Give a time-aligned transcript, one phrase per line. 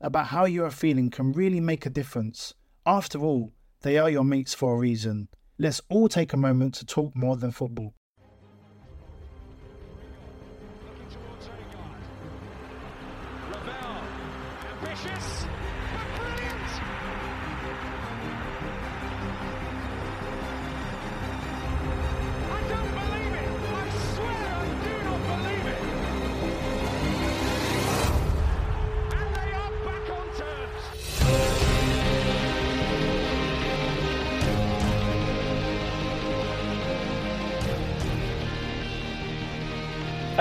[0.00, 2.54] about how you are feeling can really make a difference.
[2.86, 5.28] After all, they are your mates for a reason.
[5.58, 7.94] Let's all take a moment to talk more than football.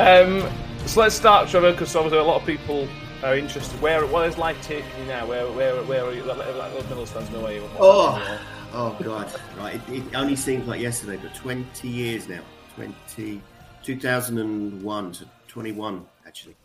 [0.09, 0.49] Um,
[0.87, 2.87] so let's start, Trevor, because obviously a lot of people
[3.23, 3.79] are interested.
[3.79, 5.27] Where what is life taking you now?
[5.27, 6.23] Where where where are you?
[6.23, 7.69] Those middle stands you.
[7.77, 8.39] Oh,
[8.73, 9.31] oh God!
[9.55, 12.41] Right, it, it only seems like yesterday, but 20 years now.
[12.73, 13.39] 20,
[13.83, 16.55] 2001 to 21 actually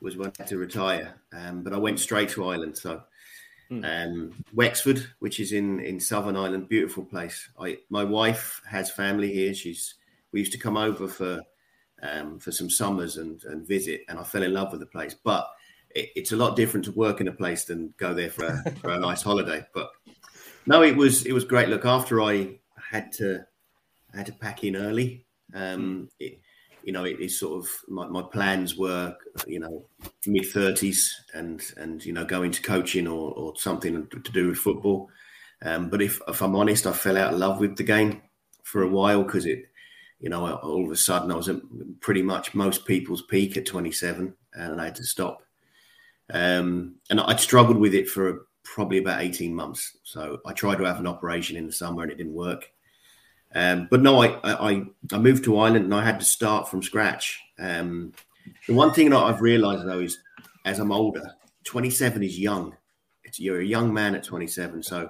[0.00, 1.14] was when I had to retire.
[1.34, 2.78] Um, but I went straight to Ireland.
[2.78, 3.02] So
[3.70, 7.50] um, Wexford, which is in in Southern Ireland, beautiful place.
[7.60, 9.52] I my wife has family here.
[9.52, 9.96] She's
[10.32, 11.42] we used to come over for
[12.02, 15.14] um, for some summers and and visit, and I fell in love with the place.
[15.14, 15.48] But
[15.90, 18.70] it, it's a lot different to work in a place than go there for a,
[18.80, 19.64] for a nice holiday.
[19.74, 19.90] But
[20.66, 21.68] no, it was it was great.
[21.68, 22.58] Look, after I
[22.90, 23.44] had to
[24.12, 25.24] I had to pack in early.
[25.54, 26.40] Um, it,
[26.84, 29.14] you know, it is sort of my, my plans were,
[29.46, 29.84] you know,
[30.26, 34.58] mid thirties and and you know go into coaching or, or something to do with
[34.58, 35.10] football.
[35.62, 38.22] Um, but if if I'm honest, I fell out of love with the game
[38.62, 39.64] for a while because it,
[40.20, 41.60] you know, all of a sudden I was at
[42.00, 45.42] pretty much most people's peak at 27, and I had to stop.
[46.30, 49.96] Um, and I'd struggled with it for probably about 18 months.
[50.02, 52.70] So I tried to have an operation in the summer and it didn't work.
[53.54, 56.82] Um, but no, I, I I moved to Ireland and I had to start from
[56.82, 57.40] scratch.
[57.58, 58.12] Um,
[58.66, 60.18] the one thing that I've realised though is,
[60.66, 61.32] as I'm older,
[61.64, 62.76] 27 is young.
[63.24, 65.08] It's, you're a young man at 27, so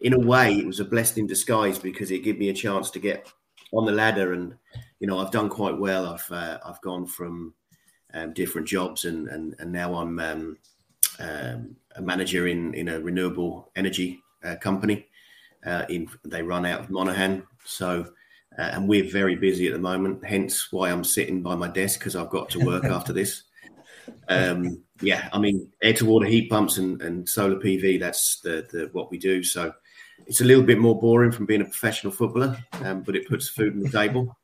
[0.00, 2.90] in a way, it was a blessing in disguise because it gave me a chance
[2.90, 3.30] to get
[3.72, 4.54] on the ladder, and
[4.98, 6.06] you know, I've done quite well.
[6.06, 7.54] I've uh, I've gone from
[8.14, 10.58] um, different jobs, and and and now I'm um,
[11.18, 15.06] um, a manager in in a renewable energy uh, company.
[15.64, 18.06] Uh, in they run out of Monaghan, so
[18.58, 20.24] uh, and we're very busy at the moment.
[20.24, 23.44] Hence why I'm sitting by my desk because I've got to work after this.
[24.28, 28.00] Um, yeah, I mean, air to water heat pumps and, and solar PV.
[28.00, 29.42] That's the, the what we do.
[29.42, 29.72] So
[30.26, 33.48] it's a little bit more boring from being a professional footballer, um, but it puts
[33.48, 34.36] food on the table.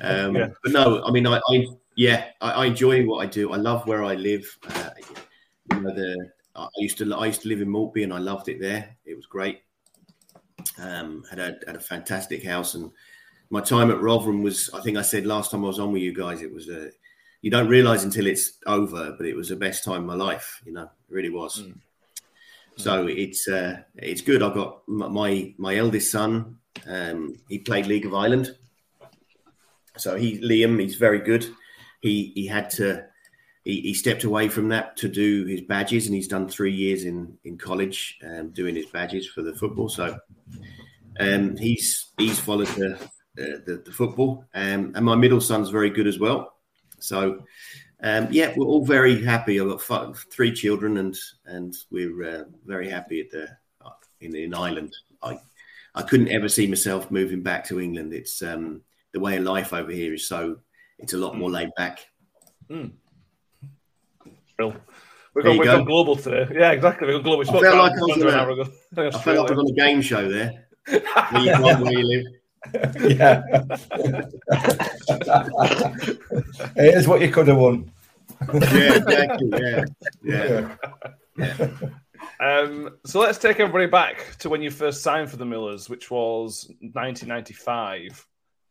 [0.00, 0.48] Um, Yeah.
[0.62, 1.66] But no, I mean, I, I
[1.96, 3.52] yeah, I, I enjoy what I do.
[3.52, 4.46] I love where I live.
[4.68, 4.90] Uh,
[5.72, 8.48] you know, the I used to I used to live in Maltby and I loved
[8.48, 8.96] it there.
[9.04, 9.60] It was great.
[10.78, 12.90] Um, had a had a fantastic house and
[13.50, 14.70] my time at Rotherham was.
[14.72, 16.90] I think I said last time I was on with you guys, it was a.
[17.42, 20.62] You don't realise until it's over, but it was the best time of my life.
[20.64, 21.62] You know, it really was.
[22.76, 24.42] So it's uh, it's good.
[24.42, 26.56] I've got my my eldest son.
[26.86, 28.56] Um, he played League of Ireland.
[29.96, 31.46] So he Liam, he's very good.
[32.00, 33.04] He he had to
[33.64, 37.04] he, he stepped away from that to do his badges, and he's done three years
[37.04, 39.88] in in college um, doing his badges for the football.
[39.88, 40.18] So
[41.18, 42.98] um, he's he's followed the
[43.34, 46.54] the, the, the football, um, and my middle son's very good as well.
[46.98, 47.44] So
[48.02, 49.60] um, yeah, we're all very happy.
[49.60, 51.16] I've got five, three children, and
[51.46, 53.48] and we're uh, very happy at the
[54.20, 54.94] in in Ireland.
[55.22, 55.38] I
[55.94, 58.12] I couldn't ever see myself moving back to England.
[58.12, 58.82] It's um,
[59.12, 60.58] the way of life over here is so
[60.98, 62.06] it's a lot more laid back.
[62.68, 62.90] Real.
[65.32, 65.76] We've There gone, you we've go.
[65.78, 66.46] gone global today.
[66.58, 67.06] Yeah, exactly.
[67.06, 67.38] We've gone global.
[67.40, 68.62] We felt like I was it in an a- hour ago.
[68.96, 70.66] I felt like I was on a game show there.
[70.86, 70.98] Where
[71.42, 72.24] you, from, where you live.
[73.00, 73.42] Yeah.
[76.76, 77.90] it is what you could have won.
[78.52, 79.50] Yeah, exactly.
[79.52, 79.84] Yeah,
[80.24, 80.76] yeah.
[81.36, 81.68] Yeah.
[82.40, 86.10] Um, so let's take everybody back to when you first signed for the Millers, which
[86.10, 88.26] was 1995.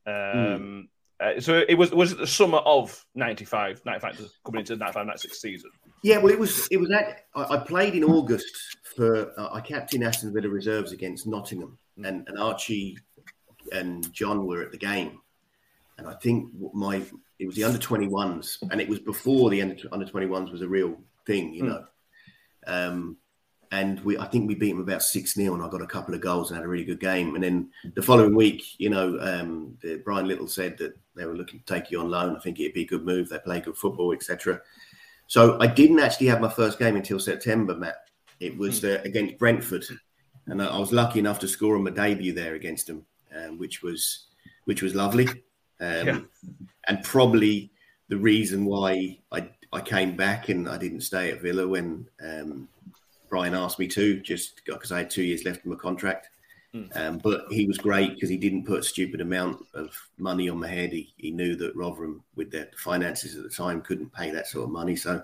[0.07, 0.89] Um,
[1.19, 5.06] uh, so it was was it the summer of 95, 95 coming into the 95,
[5.06, 5.71] 96 season?
[6.01, 6.68] Yeah, well, it was.
[6.71, 9.31] It was that I, I played in August for.
[9.38, 12.97] Uh, I captained Aston Villa reserves against Nottingham, and, and Archie
[13.71, 15.19] and John were at the game,
[15.98, 17.01] and I think my
[17.39, 20.51] it was the under twenty ones, and it was before the under under twenty ones
[20.51, 21.86] was a real thing, you know.
[22.68, 23.18] Um,
[23.71, 26.16] and we, I think we beat them about six 0 and I got a couple
[26.16, 27.36] of goals and had a really good game.
[27.36, 31.36] And then the following week, you know, um, the, Brian Little said that they were
[31.36, 32.36] looking to take you on loan.
[32.36, 33.30] I think it'd be a good move.
[33.30, 34.62] They play good football, etc.
[35.27, 37.98] So I didn't actually have my first game until September, Matt.
[38.39, 39.86] It was uh, against Brentford,
[40.48, 43.06] and I, I was lucky enough to score on my debut there against them,
[43.36, 44.26] um, which was
[44.66, 45.28] which was lovely,
[45.80, 46.20] um, Yeah.
[46.88, 47.72] and probably
[48.08, 52.68] the reason why I I came back and I didn't stay at Villa when um,
[53.30, 56.30] Brian asked me to, just because I had two years left in my contract.
[56.94, 60.60] Um, but he was great because he didn't put a stupid amount of money on
[60.60, 60.92] my head.
[60.92, 64.66] He, he knew that Rotherham, with their finances at the time, couldn't pay that sort
[64.66, 64.96] of money.
[64.96, 65.24] So,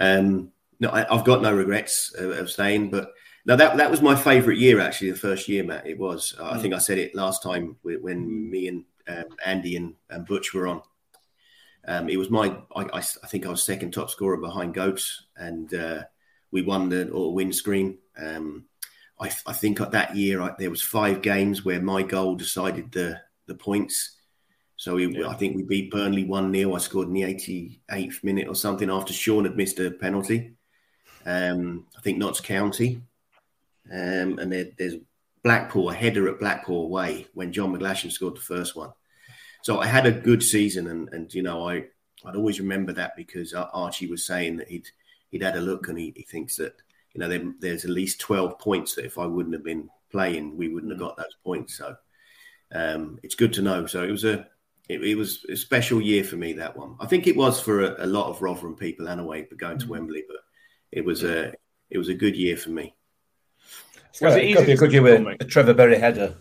[0.00, 2.90] um, no, I, I've got no regrets of, of staying.
[2.90, 3.12] But
[3.46, 5.12] no, that that was my favourite year actually.
[5.12, 6.34] The first year, Matt, it was.
[6.38, 10.26] Uh, I think I said it last time when me and um, Andy and, and
[10.26, 10.82] Butch were on.
[11.86, 12.56] Um, it was my.
[12.74, 16.02] I, I, I think I was second top scorer behind Goats, and uh,
[16.50, 17.98] we won the auto windscreen.
[18.18, 18.64] Um,
[19.20, 23.20] I, I think that year I, there was five games where my goal decided the
[23.46, 24.16] the points.
[24.74, 28.48] So we, I think we beat Burnley one 0 I scored in the 88th minute
[28.48, 30.52] or something after Shaun had missed a penalty.
[31.24, 33.00] Um, I think Notts County,
[33.92, 34.94] um, and there, there's
[35.42, 38.90] Blackpool, a header at Blackpool away when John McGlashan scored the first one.
[39.62, 41.86] So I had a good season, and, and you know I
[42.24, 44.88] I'd always remember that because Archie was saying that he'd
[45.30, 46.74] he'd had a look and he, he thinks that
[47.12, 50.56] you know there, there's at least 12 points that if I wouldn't have been playing
[50.56, 51.76] we wouldn't have got those points.
[51.76, 51.96] So
[52.74, 53.86] um, it's good to know.
[53.86, 54.48] So it was a
[54.88, 56.96] it, it was a special year for me that one.
[57.00, 59.88] I think it was for a, a lot of Rotherham people anyway, but going to
[59.88, 60.38] Wembley, but
[60.92, 61.54] it was a
[61.90, 62.95] it was a good year for me.
[64.20, 65.36] Was Well, it it easy could be a to good year with mate?
[65.40, 66.36] a Trevor Berry header.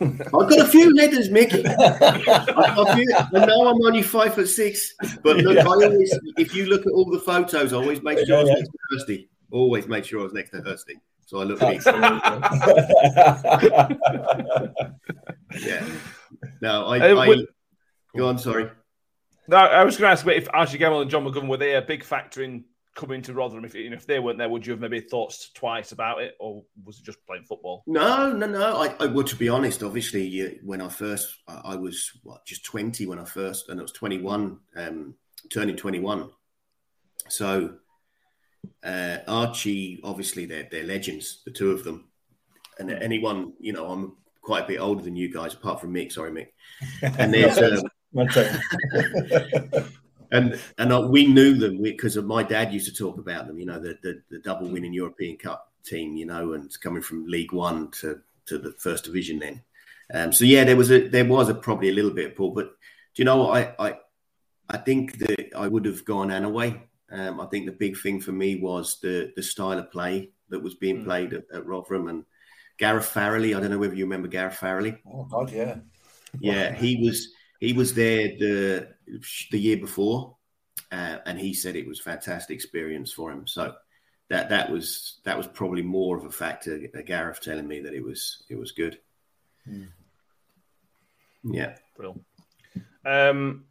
[0.00, 1.64] I've got a few headers, Mickey.
[1.66, 6.66] I've few, I know I'm only five foot six, but look, I always, if you
[6.66, 8.62] look at all the photos, I always make sure I was Yeah, yeah.
[8.62, 8.70] next
[9.06, 9.28] to Hursty.
[9.52, 10.94] Always make sure I was next to Hursty.
[11.26, 11.80] So I look big.
[15.60, 15.86] Yeah.
[16.60, 17.46] No, I, Uh, I with-
[18.16, 18.38] go on.
[18.38, 18.68] Sorry.
[19.48, 21.82] No, I was going to ask if Archie Gemmill and John McGovern were they a
[21.82, 22.64] big factor in
[22.96, 23.64] coming to Rotherham?
[23.64, 26.34] If you know, if they weren't there, would you have maybe thought twice about it,
[26.40, 27.84] or was it just playing football?
[27.86, 28.82] No, no, no.
[28.82, 32.44] I, I well, to be honest, obviously, you, when I first, I, I was what
[32.44, 35.14] just twenty when I first, and it was twenty one, um,
[35.52, 36.30] turning twenty one.
[37.28, 37.76] So,
[38.82, 42.08] uh, Archie, obviously, they're they're legends, the two of them,
[42.78, 46.12] and anyone, you know, I'm quite a bit older than you guys, apart from Mick.
[46.12, 46.48] Sorry, Mick.
[47.18, 48.62] And there's um, One second.
[50.36, 53.58] and and we knew them because my dad used to talk about them.
[53.58, 56.16] You know, the the, the double winning European Cup team.
[56.16, 59.62] You know, and coming from League One to to the first division then.
[60.12, 62.50] Um, so yeah, there was a there was a probably a little bit of pull,
[62.50, 63.98] but do you know what I I
[64.68, 66.80] I think that I would have gone anyway.
[67.10, 70.62] Um, I think the big thing for me was the the style of play that
[70.62, 72.24] was being played at, at Rotherham and
[72.78, 73.56] Gareth Farrelly.
[73.56, 74.98] I don't know whether you remember Gareth Farrelly.
[75.10, 75.76] oh God, yeah.
[76.38, 78.88] Yeah, he was he was there the
[79.50, 80.36] the year before,
[80.92, 83.46] uh, and he said it was a fantastic experience for him.
[83.46, 83.74] So
[84.28, 86.80] that that was that was probably more of a factor.
[86.96, 88.98] uh, Gareth telling me that it was it was good.
[91.44, 92.24] Yeah, Brilliant.
[93.04, 93.64] Um,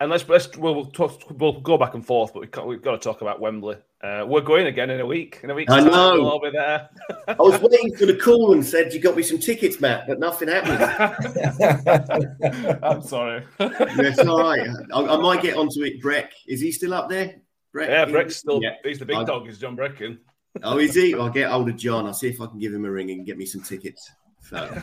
[0.00, 2.92] and let's let's we'll, we'll talk, we'll go back and forth, but got, we've got
[2.92, 3.76] to talk about Wembley.
[4.02, 5.38] Uh, we're going again in a week.
[5.44, 6.20] In a week, I know.
[6.22, 6.88] We'll be there.
[7.28, 10.18] I was waiting for the call and said you got me some tickets, Matt, but
[10.18, 10.82] nothing happened.
[12.82, 13.44] I'm sorry.
[13.58, 14.68] That's all right.
[14.92, 16.02] I, I might get onto it.
[16.02, 17.36] Breck, is he still up there?
[17.72, 18.70] Breck, yeah, Breck's still Yeah.
[18.82, 19.48] he's the big I- dog.
[19.48, 20.18] Is John Breckin.
[20.64, 21.14] Oh, is he?
[21.14, 22.06] I'll get hold of John.
[22.06, 24.10] I'll see if I can give him a ring and get me some tickets.
[24.42, 24.82] So,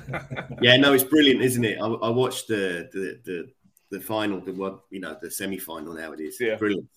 [0.61, 1.77] yeah, no, it's brilliant, isn't it?
[1.79, 3.47] I, I watched the the the
[3.91, 5.93] the final, the what you know, the semi final.
[5.93, 6.55] Now it is Yeah.
[6.55, 6.87] brilliant.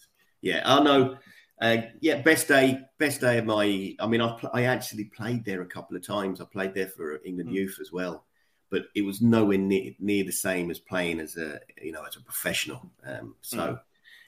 [0.40, 1.16] Yeah, I know.
[1.62, 3.95] Uh, yeah, best day, best day of my.
[4.00, 6.40] I mean, I pl- I actually played there a couple of times.
[6.40, 8.25] I played there for England youth as well,
[8.69, 12.16] but it was nowhere near, near the same as playing as a you know as
[12.16, 12.90] a professional.
[13.07, 13.78] Um, so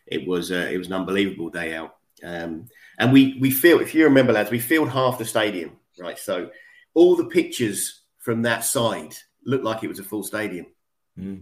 [0.06, 1.96] it was uh, it was an unbelievable day out.
[2.22, 2.68] Um,
[3.00, 6.18] and we we filled, if you remember, lads, we filled half the stadium, right?
[6.18, 6.50] So
[6.94, 10.66] all the pictures from that side looked like it was a full stadium,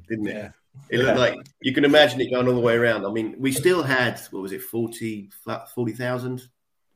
[0.09, 0.37] didn't it?
[0.37, 0.49] Yeah.
[0.89, 3.05] It looked like you can imagine it going all the way around.
[3.07, 5.31] I mean, we still had what was it, 40
[5.75, 6.43] 40,000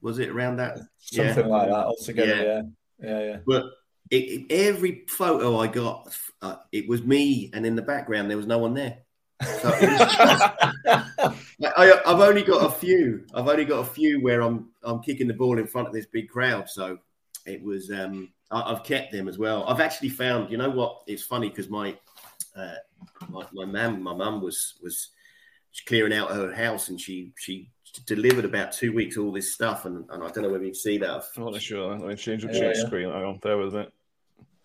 [0.02, 0.78] Was it around that?
[0.98, 2.26] Something like that altogether.
[2.36, 2.62] Yeah.
[3.08, 3.18] Yeah.
[3.20, 3.24] Yeah.
[3.26, 3.36] Yeah.
[3.46, 3.64] But
[4.10, 8.36] it, it- every photo I got, uh, it was me, and in the background there
[8.36, 8.98] was no one there.
[9.42, 10.18] So just-
[11.76, 13.24] I, I've only got a few.
[13.34, 16.06] I've only got a few where I'm I'm kicking the ball in front of this
[16.06, 16.68] big crowd.
[16.68, 16.98] So
[17.46, 17.90] it was.
[17.90, 19.64] Um, I, I've kept them as well.
[19.68, 20.50] I've actually found.
[20.50, 21.02] You know what?
[21.06, 21.96] It's funny because my
[22.56, 22.74] uh,
[23.28, 25.10] my my mum my mum was was
[25.86, 27.68] clearing out her house and she she
[28.06, 30.74] delivered about two weeks all this stuff and, and I don't know whether you can
[30.74, 31.24] see that.
[31.36, 31.96] I'm not sure.
[31.96, 32.86] Let me change the Yeah, change yeah.
[32.86, 33.10] screen.
[33.10, 33.92] Hang on, there with it.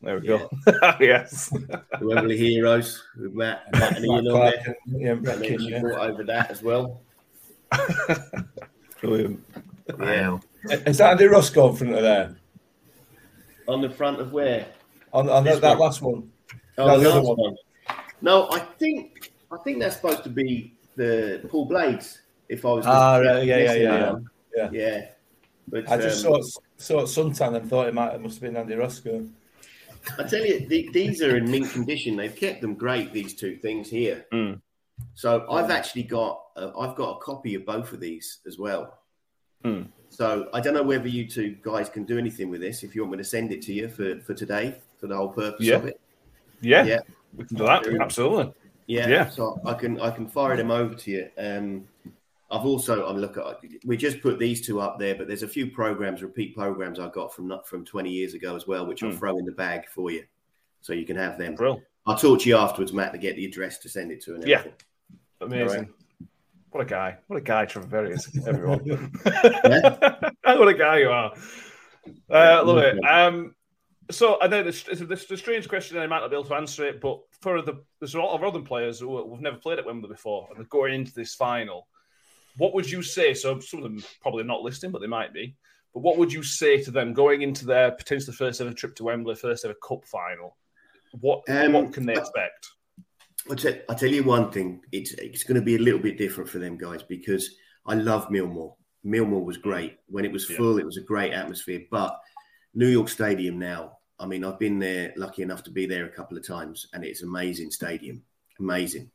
[0.01, 0.45] There we Yeah.
[0.65, 0.93] go.
[0.99, 1.49] yes.
[1.49, 4.51] The Wembley Heroes with Matt, Matt and Matt Ian on there.
[4.63, 5.79] Clark, yeah, Matt And then King, yeah.
[5.81, 7.01] brought over that as well.
[9.01, 9.43] Brilliant.
[9.99, 10.39] Yeah.
[10.85, 12.35] Is that Andy Roscoe in front of there?
[13.67, 14.65] On the front of where?
[15.13, 16.31] On, on that, that last one?
[16.77, 17.37] Oh, No, the the other last one.
[17.37, 17.55] one.
[18.21, 22.21] No, I think I think that's supposed to be the Paul Blades.
[22.49, 24.15] If I was Ah, right, yeah, yeah, guessing yeah,
[24.55, 24.69] yeah.
[24.71, 25.05] yeah.
[25.67, 26.45] But I just um, saw it,
[26.77, 29.27] saw it suntan and thought it might it must have been Andy Roscoe.
[30.17, 32.15] I tell you, the, these are in mint condition.
[32.17, 33.13] They've kept them great.
[33.13, 34.25] These two things here.
[34.33, 34.59] Mm.
[35.13, 38.99] So I've actually got uh, I've got a copy of both of these as well.
[39.63, 39.87] Mm.
[40.09, 42.83] So I don't know whether you two guys can do anything with this.
[42.83, 45.29] If you want me to send it to you for, for today, for the whole
[45.29, 45.75] purpose Yeah.
[45.75, 46.01] of it.
[46.59, 46.99] Yeah, Yeah.
[47.35, 47.87] We can do that.
[48.01, 48.53] Absolutely.
[48.87, 49.07] Yeah.
[49.07, 49.29] Yeah.
[49.29, 51.29] So I can I can fire them over to you.
[51.37, 51.87] Um,
[52.49, 55.47] I've also I'm look at we just put these two up there, but there's a
[55.47, 59.03] few programs, repeat programs I got from not from 20 years ago as well, which
[59.03, 59.19] I'll Mm.
[59.19, 60.25] throw in the bag for you,
[60.81, 61.55] so you can have them.
[61.55, 61.81] Brill.
[62.05, 64.35] I'll talk to you afterwards, Matt, to get the address to send it to.
[64.35, 64.57] And Yeah.
[64.59, 64.73] everything.
[65.39, 65.93] Amazing.
[66.71, 67.17] What a guy.
[67.27, 68.81] What a guy, Trevor Berry is, everyone.
[69.25, 70.29] Yeah.
[70.55, 71.33] what a guy you are.
[72.29, 72.97] Uh, love it.
[73.05, 73.53] Um,
[74.11, 76.29] so I know this, it's a, this is a strange question, and I might not
[76.29, 79.31] be able to answer it, but for the there's a lot of other players who
[79.31, 81.87] have never played at Wembley before, and they're going into this final.
[82.57, 83.33] What would you say?
[83.33, 85.55] So some of them probably not listening, but they might be.
[85.93, 89.03] But what would you say to them going into their potentially first ever trip to
[89.05, 90.57] Wembley, first ever cup final?
[91.19, 92.67] What Um, what can they expect?
[93.49, 94.81] I'll, tell, I'll tell you one thing.
[94.91, 98.29] It's it's going to be a little bit different for them guys because I love
[98.29, 98.75] Millmoor.
[99.05, 100.57] Millmoor was great when it was Yeah.
[100.57, 100.77] full.
[100.77, 101.81] It was a great atmosphere.
[101.89, 102.17] But
[102.73, 103.97] New York Stadium now.
[104.21, 107.03] I mean, I've been there, lucky enough to be there a couple of times, and
[107.03, 108.23] it's amazing stadium,
[108.59, 109.09] amazing.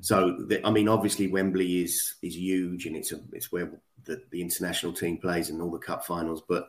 [0.00, 3.70] So, the, I mean, obviously Wembley is is huge, and it's a, it's where
[4.04, 6.42] the, the international team plays and all the cup finals.
[6.48, 6.68] But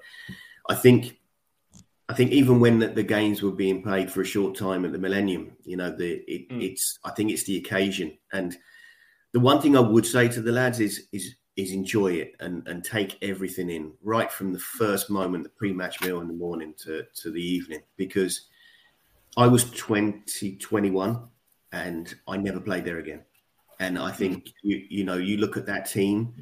[0.69, 1.17] I think
[2.07, 4.91] I think even when the, the games were being played for a short time at
[4.91, 6.63] the Millennium, you know, the it, Mm.
[6.63, 8.17] it's I think it's the occasion.
[8.33, 8.57] And
[9.31, 12.67] the one thing I would say to the lads is is is enjoy it and
[12.67, 16.73] and take everything in right from the first moment, the pre-match meal in the morning
[16.79, 18.47] to to the evening, because
[19.37, 21.27] I was 20, 21
[21.71, 23.21] and I never played there again.
[23.79, 26.33] And I think you you know you look at that team.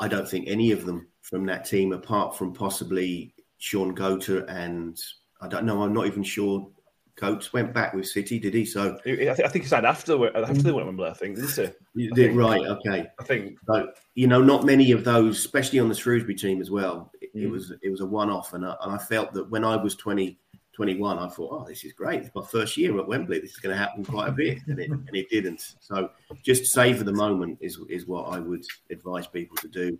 [0.00, 5.00] I don't think any of them from that team, apart from possibly Shaun Goater and
[5.40, 5.82] I don't know.
[5.82, 6.68] I'm not even sure
[7.16, 8.64] Coates went back with City, did he?
[8.64, 11.08] So I think, I think he signed after after they went Wembley.
[11.08, 11.54] I think didn't
[11.94, 12.02] he?
[12.02, 12.60] you did think- right.
[12.66, 13.06] Okay.
[13.18, 16.70] I think So you know, not many of those, especially on the Shrewsbury team as
[16.70, 17.12] well.
[17.20, 17.50] It, it Mm.
[17.50, 19.94] was it was a one off, and I, and I felt that when I was
[19.96, 20.38] 20,
[20.72, 22.22] 21, I thought, oh, this is great.
[22.22, 23.38] It's my first year at Wembley.
[23.38, 25.74] This is going to happen quite a bit, and it and it didn't.
[25.80, 26.10] So
[26.42, 29.96] just savor the moment is is what I would advise people to do.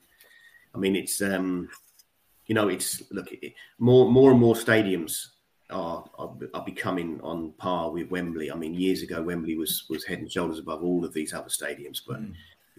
[0.74, 1.68] I mean, it's um,
[2.48, 5.28] you know, it's look it, more more and more stadiums
[5.70, 8.50] are, are are becoming on par with Wembley.
[8.50, 11.48] I mean, years ago, Wembley was was head and shoulders above all of these other
[11.48, 12.20] stadiums, but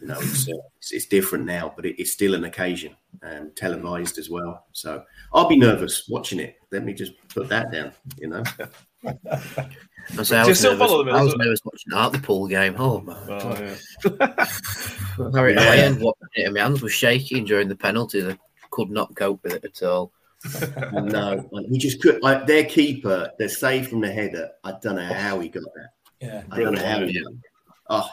[0.02, 3.52] you know, it's, uh, it's it's different now, but it, it's still an occasion, um,
[3.56, 4.66] televised as well.
[4.72, 6.58] So I'll be nervous watching it.
[6.72, 7.94] Let me just put that down.
[8.18, 8.44] You know,
[10.18, 12.76] I say I was, still nervous, follow them, I was nervous watching the Hartlepool game.
[12.78, 14.46] Oh man, well, yeah.
[15.34, 15.66] Harry Yeah.
[15.66, 18.28] Ryan, what it, my hands were shaking during the penalty.
[18.28, 18.38] I
[18.72, 20.12] could not cope with it at all.
[20.94, 22.22] No, he just could.
[22.22, 24.50] Like, their keeper, their save from the header.
[24.64, 25.90] I don't know how he got that.
[26.22, 26.44] Yeah.
[26.52, 27.40] I don't know how he got that.
[27.90, 28.10] Oh,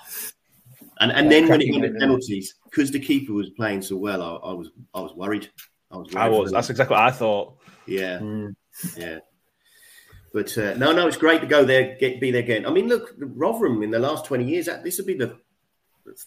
[1.01, 3.83] and and Yeah, then when it cracking went to penalties, because the keeper was playing
[3.83, 5.51] so well, I, I was I was worried.
[5.91, 6.15] I was.
[6.15, 6.53] I was.
[6.53, 7.57] That's exactly what I thought.
[7.87, 8.19] yeah.
[8.19, 8.55] Mm.
[8.97, 9.19] Yeah.
[10.33, 12.65] But uh, no, no, it's great to go there, get be there again.
[12.65, 15.37] I mean, look, Rotherham in the last twenty years, this would be the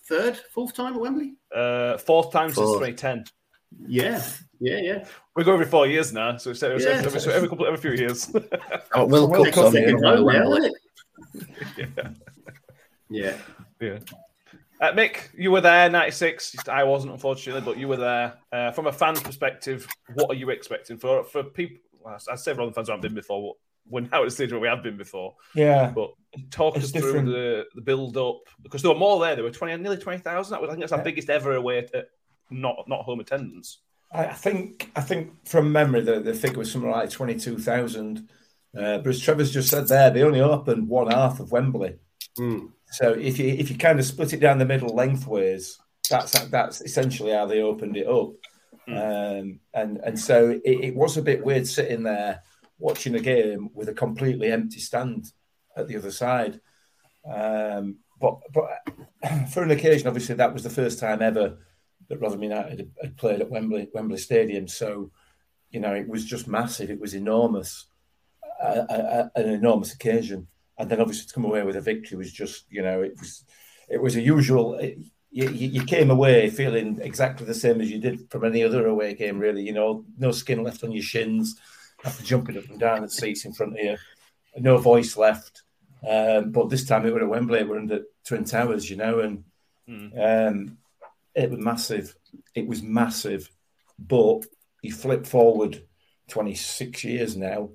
[0.08, 1.36] third, fourth time at Wembley.
[1.54, 2.80] Uh, fourth time since Fourth.
[2.86, 3.26] 2010.
[3.88, 4.24] Yeah,
[4.60, 5.06] yeah, yeah.
[5.36, 6.92] We go every four years now, so it's every, Yeah.
[7.04, 8.30] every, every, every couple every few years.
[8.94, 9.98] Oh, Will World Cup's Cup on Second here.
[10.00, 10.72] row now, Wembley.
[11.78, 11.86] yeah.
[13.10, 13.38] Yeah.
[13.82, 14.00] Yeah.
[14.82, 16.68] Uh, Mick, you were there, 96.
[16.68, 18.34] I wasn't, unfortunately, but you were there.
[18.52, 21.78] Uh, from a fan perspective, what are you expecting for for people?
[22.02, 23.56] Well, I say for other fans who haven't been before,
[23.88, 25.36] we're now at the stage where we have been before.
[25.54, 25.92] Yeah.
[25.96, 26.12] But
[26.52, 29.36] talk It's us through the, the build up because there were more there.
[29.36, 30.52] There were 20, nearly 20,000.
[30.52, 31.04] That I think that's our Yeah.
[31.04, 32.08] biggest ever away at
[32.50, 33.80] not, not home attendance.
[34.12, 37.58] I I think I think from memory the, the figure was something like twenty two
[37.58, 38.30] thousand.
[38.78, 41.98] Uh, but as Trevor's just said there, they only opened one half of Wembley.
[42.38, 42.72] Mm.
[42.92, 45.78] So if you if you kind of split it down the middle lengthways,
[46.10, 48.34] that's that's essentially how they opened it up.
[48.88, 52.44] Um, and and so it, it was a bit weird sitting there
[52.78, 55.32] watching a game with a completely empty stand
[55.76, 56.60] at the other side.
[57.30, 58.70] Um, but but
[59.52, 61.58] for an occasion, obviously that was the first time ever
[62.10, 64.68] that Rotherham United had- played at Wembley Wembley Stadium.
[64.68, 65.12] So
[65.72, 66.90] you know it was just massive.
[66.90, 67.88] It was enormous,
[68.62, 70.48] a, a, an enormous occasion.
[70.78, 73.46] And then obviously to come away with a victory was just you know it was
[73.90, 74.76] it was a usual.
[74.76, 75.00] It,
[75.32, 79.14] you, you came away feeling exactly the same as you did from any other away
[79.14, 79.64] game, really.
[79.64, 81.60] You know, no skin left on your shins
[82.06, 83.98] after jumping up and down at seats in front of you,
[84.58, 85.64] no voice left.
[86.08, 89.44] Um, but this time it was at Wembley, we're under Twin Towers, you know, and
[90.18, 90.78] um,
[91.36, 92.16] it was massive.
[92.54, 93.50] It was massive.
[94.00, 94.46] But
[94.82, 95.84] you flip forward
[96.30, 97.70] 26 years now,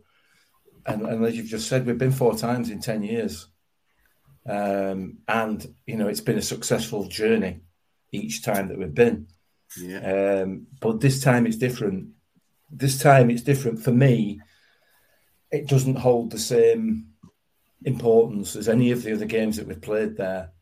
[0.86, 3.48] and, and as you've just said, we've been four times in 10 years.
[4.48, 7.60] Um, and, you know, it's been a successful journey
[8.12, 9.28] each time that we've been.
[9.78, 10.42] Yeah.
[10.42, 12.08] Um, but this time it's different.
[12.70, 14.40] This time it's different for me.
[15.50, 17.08] It doesn't hold the same
[17.84, 20.52] importance as any of the other games that we've played there,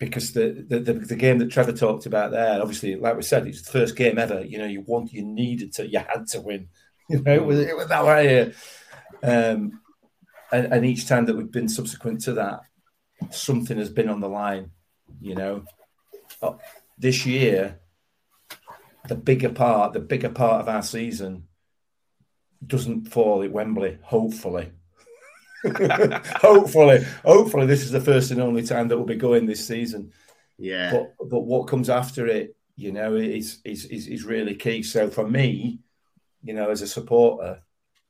[0.00, 3.46] because the the, the, the game that Trevor talked about there, obviously, like we said,
[3.46, 4.44] it's the first game ever.
[4.44, 6.68] You know, you want, you needed to, you had to win.
[7.08, 8.52] You know, it was, it was that way.
[9.24, 9.80] Um,
[10.52, 12.60] and, and each time that we've been subsequent to that,
[13.30, 14.70] something has been on the line.
[15.20, 15.64] You know,
[16.40, 16.52] Uh,
[16.98, 17.80] this year
[19.08, 21.48] the bigger part, the bigger part of our season
[22.64, 24.70] doesn't fall at Wembley, hopefully.
[26.40, 30.12] hopefully, hopefully, this is the first and only time that we'll be going this season.
[30.58, 30.92] Yeah.
[30.92, 34.82] But but what comes after it, you know, is is is, is really key.
[34.82, 35.80] So for me,
[36.42, 37.62] you know, as a supporter,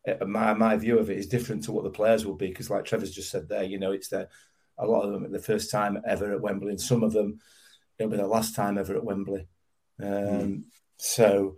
[0.07, 2.71] uh, my my view of it is different to what the players will be because,
[2.71, 4.29] like Trevor's just said there, you know, it's the
[4.79, 7.41] a lot of them the first time ever at Wembley, and some of them
[7.99, 9.47] it'll be the last time ever at Wembley.
[10.03, 10.65] Um,
[11.01, 11.57] So,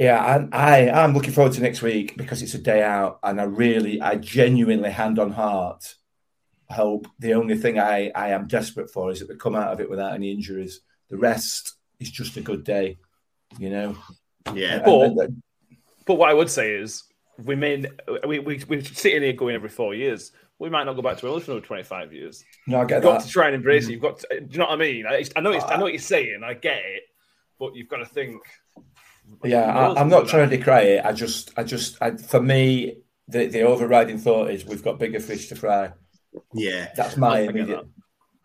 [0.00, 3.38] yeah, I, I I'm looking forward to next week because it's a day out, and
[3.40, 5.94] I really, I genuinely, hand on heart,
[6.70, 9.80] hope the only thing I I am desperate for is that we come out of
[9.80, 10.80] it without any injuries.
[11.08, 12.98] The rest is just a good day,
[13.58, 13.96] you know.
[14.54, 14.76] Yeah.
[14.76, 15.42] And- But- and- and-
[16.06, 17.04] But what I would say is,
[17.44, 17.84] we may
[18.26, 20.32] we we we're sitting here going every four years.
[20.58, 22.42] We might not go back to England for another twenty five years.
[22.66, 23.86] no, I get You've get got to try and embrace it.
[23.86, 23.92] Mm-hmm.
[23.92, 25.06] You've got to, do you know what I mean?
[25.06, 26.40] I, I know it's, I know what you're saying.
[26.44, 27.02] I get it,
[27.58, 28.40] but you've got to think.
[29.44, 31.04] Yeah, I, I'm not trying to decry it.
[31.04, 35.20] I just, I just, I, for me, the, the overriding thought is we've got bigger
[35.20, 35.92] fish to fry.
[36.54, 36.90] Yeah.
[36.96, 37.86] That's my I get immediate.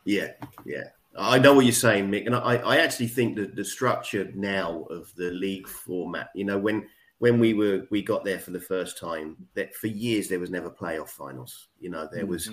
[0.05, 0.31] Yeah,
[0.65, 0.83] yeah.
[1.17, 4.85] I know what you're saying, Mick, and I, I actually think that the structure now
[4.89, 6.87] of the league format, you know, when
[7.19, 10.49] when we were we got there for the first time, that for years there was
[10.49, 11.69] never playoff finals.
[11.79, 12.49] You know, there was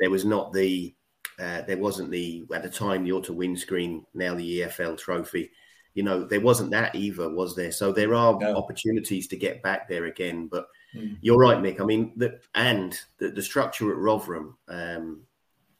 [0.00, 0.94] there was not the
[1.38, 5.50] uh, there wasn't the at the time the auto windscreen, now the EFL trophy.
[5.96, 7.72] You know, there wasn't that either, was there?
[7.72, 8.54] So there are No.
[8.54, 10.46] opportunities to get back there again.
[10.46, 11.16] But Mm.
[11.22, 11.80] you're right, Mick.
[11.80, 14.58] I mean, the, and the, the structure at Rotherham.
[14.68, 15.22] Um,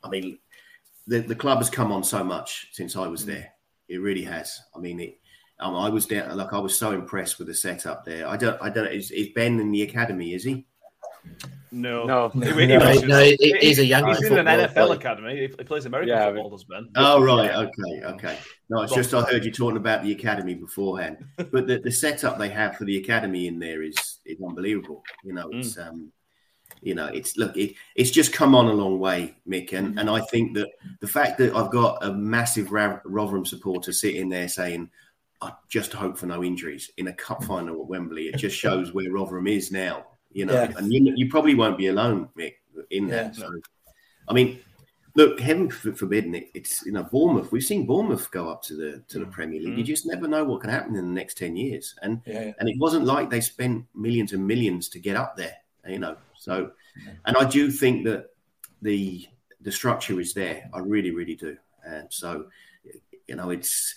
[0.02, 0.38] I mean,
[1.06, 3.52] the, the club has come on so much since I was there.
[3.88, 4.58] It really has.
[4.74, 5.20] I mean, it.
[5.60, 6.34] Um, I was there.
[6.34, 8.26] Like I was so impressed with the setup there.
[8.26, 8.60] I don't.
[8.60, 8.88] I don't.
[8.92, 10.34] Is, is Ben in the academy?
[10.34, 10.66] Is he?
[11.76, 12.28] No, No.
[12.30, 14.92] He- he No, was- no, he- he- he's a Yankee He's in an NFL player.
[14.94, 15.34] academy.
[15.36, 16.88] He he plays American Yeah, football, does Ben?
[16.96, 17.50] Oh right.
[17.54, 18.04] Okay.
[18.04, 18.38] Okay.
[18.70, 21.18] No, it's just I heard you talking about the academy beforehand.
[21.36, 25.02] But the, the setup they have for the academy in there is is unbelievable.
[25.22, 26.10] You know, it's um,
[26.82, 30.08] you know, it's look, it, it's just come on a long way, Mick, and and
[30.10, 30.68] I think that
[31.00, 34.90] the fact that I've got a massive Ra- Rotherham supporter sitting there saying.
[35.42, 38.28] I just hope for no injuries in a cup final at Wembley.
[38.28, 40.52] It just shows where Rotherham is now, you know.
[40.52, 40.72] Yeah.
[40.76, 42.56] And you, you probably won't be alone, Mick,
[42.90, 43.14] in Yeah.
[43.14, 43.36] that.
[43.36, 43.50] So,
[44.28, 44.60] I mean,
[45.14, 47.50] look, heaven forbid, Nick, it's you know Bournemouth.
[47.50, 49.32] We've seen Bournemouth go up to the to the mm.
[49.32, 49.74] Premier League.
[49.74, 49.78] Mm.
[49.78, 52.52] You just never know what can happen in the next ten years, and Yeah, yeah.
[52.60, 55.56] and it wasn't like they spent millions and millions to get up there,
[55.88, 56.16] you know.
[56.34, 57.16] So, mm.
[57.24, 58.26] and I do think that
[58.82, 59.26] the
[59.62, 60.68] the structure is there.
[60.74, 61.56] I really, really do.
[61.84, 62.46] And so,
[63.26, 63.94] you know, it's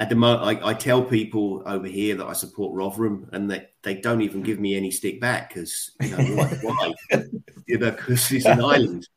[0.00, 0.62] at the moment.
[0.64, 4.42] I, I tell people over here that I support Rotherham, and that they don't even
[4.42, 6.46] give me any stick back because you know why?
[6.62, 7.24] why?
[7.66, 9.08] you know, because it's an island.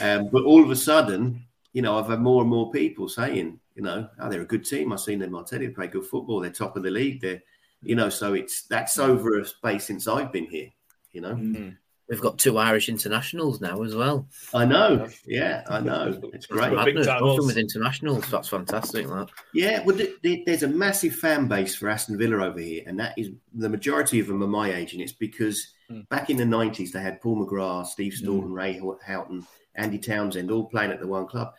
[0.00, 3.58] Um, but all of a sudden, you know, I've had more and more people saying,
[3.74, 4.92] you know, oh, they're a good team.
[4.92, 5.66] I've seen them on telly.
[5.66, 6.40] They play good football.
[6.40, 7.20] They're top of the league.
[7.20, 7.42] They're,
[7.82, 10.68] you know, so it's that's over a space since I've been here.
[11.10, 11.76] You know, Mm.
[12.08, 14.28] We've got two Irish internationals now as well.
[14.52, 15.08] I know.
[15.26, 16.20] Yeah, I know.
[16.34, 16.68] It's great.
[16.70, 18.28] Big Madness, time with internationals.
[18.28, 19.06] That's fantastic.
[19.06, 19.28] That.
[19.54, 22.98] Yeah, well, th- th- there's a massive fan base for Aston Villa over here, and
[23.00, 26.08] that is the majority of them are my age, and it's because Mm.
[26.08, 30.64] back in the '90s they had Paul McGrath, Steve Staunton, Ray Houghton, Andy Townsend, all
[30.64, 31.52] playing at the one club.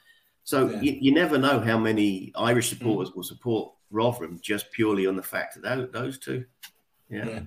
[0.44, 0.82] So Yeah.
[0.82, 5.24] you, you never know how many Irish supporters will support Rotherham just purely on the
[5.24, 6.46] fact that those, those two.
[7.10, 7.26] Yeah.
[7.28, 7.40] Yeah.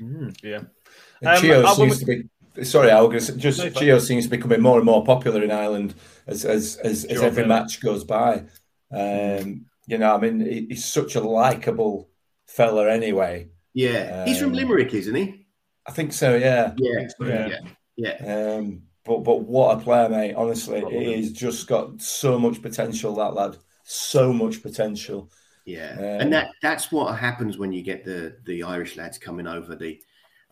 [0.00, 0.36] Mm.
[0.42, 0.56] Yeah.
[0.56, 2.28] Um, Gio I- seems to be.
[2.64, 3.82] Sorry, I was just No, fine.
[3.82, 5.94] Gio seems to be becoming more and more popular in Ireland
[6.26, 7.48] as as as, as every Phillips.
[7.48, 8.44] match goes by.
[8.92, 12.08] Um, you know, I mean, he- he's such a likable
[12.46, 12.90] fella.
[12.90, 14.24] Anyway, Yeah.
[14.26, 15.46] He's from Um, Limerick, isn't he?
[15.86, 16.34] I think so.
[16.36, 16.74] Yeah.
[16.76, 17.08] Yeah.
[17.20, 17.48] Yeah.
[17.48, 17.60] Yeah.
[17.96, 18.54] Yeah.
[18.56, 20.34] Um, but but what a player, mate!
[20.34, 23.14] Honestly, he's just got so much potential.
[23.14, 25.30] That lad, so much potential.
[25.66, 29.46] Yeah, Um, and that that's what happens when you get the the Irish lads coming
[29.46, 29.74] over.
[29.76, 30.00] The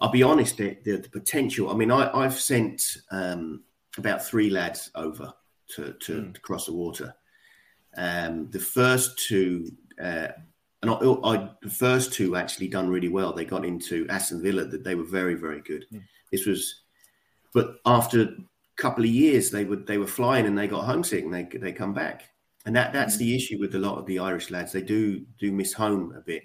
[0.01, 1.71] I'll be honest, the, the, the potential.
[1.71, 3.63] I mean, I, I've sent um,
[3.97, 5.33] about three lads over
[5.75, 6.33] to to, Hmm.
[6.33, 7.15] to cross the water.
[7.97, 10.29] Um, the first two, uh,
[10.83, 13.33] and I, I, the first two actually done really well.
[13.33, 14.65] They got into Aston Villa.
[14.65, 15.85] That they were very very good.
[15.91, 15.99] Hmm.
[16.31, 16.83] This was,
[17.55, 18.29] but after a
[18.77, 21.73] couple of years, they would they were flying and they got homesick and they they
[21.73, 22.25] come back.
[22.67, 24.73] And that that's the issue with a lot of the Irish lads.
[24.73, 26.43] They do do miss home a bit.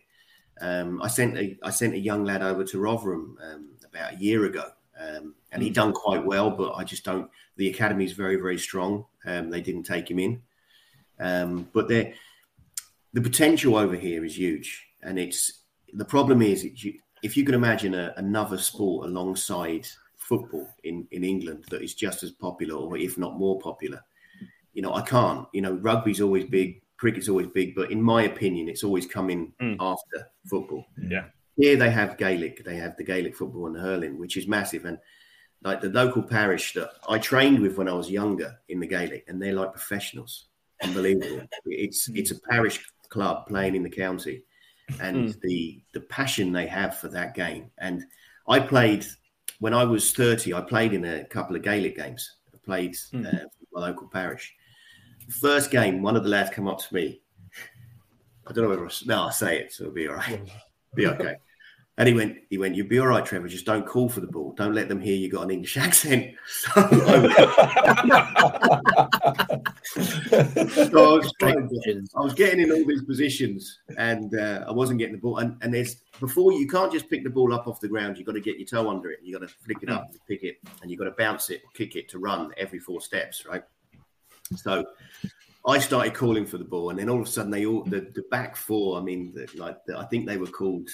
[0.61, 4.17] Um, I sent a I sent a young lad over to Rotherham um, about a
[4.17, 4.65] year ago,
[4.99, 6.49] um, and he done quite well.
[6.51, 7.29] But I just don't.
[7.57, 9.05] The academy is very very strong.
[9.25, 10.41] Um, they didn't take him in,
[11.19, 15.59] um, but the potential over here is huge, and it's
[15.93, 19.87] the problem is it, you, if you can imagine a, another sport alongside
[20.17, 24.01] football in in England that is just as popular, or if not more popular.
[24.73, 25.47] You know, I can't.
[25.53, 29.51] You know, rugby's always big, cricket's always big, but in my opinion, it's always coming
[29.61, 29.75] Mm.
[29.91, 30.17] after
[30.49, 30.85] football.
[30.97, 31.25] Yeah.
[31.57, 34.85] Here they have Gaelic, they have the Gaelic football and hurling, which is massive.
[34.85, 34.97] And
[35.67, 39.23] like the local parish that I trained with when I was younger in the Gaelic,
[39.27, 40.47] and they're like professionals.
[40.81, 41.41] Unbelievable.
[41.65, 42.77] It's it's a parish
[43.09, 44.43] club playing in the county,
[45.01, 47.63] and the the passion they have for that game.
[47.77, 47.97] And
[48.55, 49.03] I played
[49.59, 50.53] when I was thirty.
[50.53, 52.23] I played in a couple of Gaelic games.
[52.55, 54.45] I played uh, for my local parish.
[55.29, 57.21] First game, one of the lads come up to me.
[58.45, 60.41] I don't know whether I, no, I'll say it, so it'll be all right.
[60.95, 61.38] Be okay.
[61.97, 63.47] And he went, he went, you'll be all right, Trevor.
[63.47, 64.51] Just don't call for the ball.
[64.53, 66.33] Don't let them hear you got an English accent.
[66.47, 66.83] So I,
[69.86, 74.99] so I was to- I was getting in all these positions and uh, I wasn't
[74.99, 75.38] getting the ball.
[75.38, 78.17] And, and there's before you can't just pick the ball up off the ground.
[78.17, 79.19] You've got to get your toe under it.
[79.23, 81.95] You've got to flick it up, pick it, and you've got to bounce it, kick
[81.95, 83.63] it to run every four steps, right?
[84.56, 84.86] So
[85.65, 88.01] I started calling for the ball, and then all of a sudden they all the,
[88.01, 88.99] the back four.
[88.99, 90.89] I mean, the, like the, I think they were called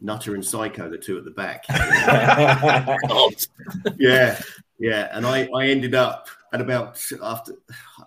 [0.00, 1.64] Nutter and Psycho, the two at the back.
[3.98, 4.40] yeah,
[4.78, 5.08] yeah.
[5.12, 7.52] And I, I ended up at about after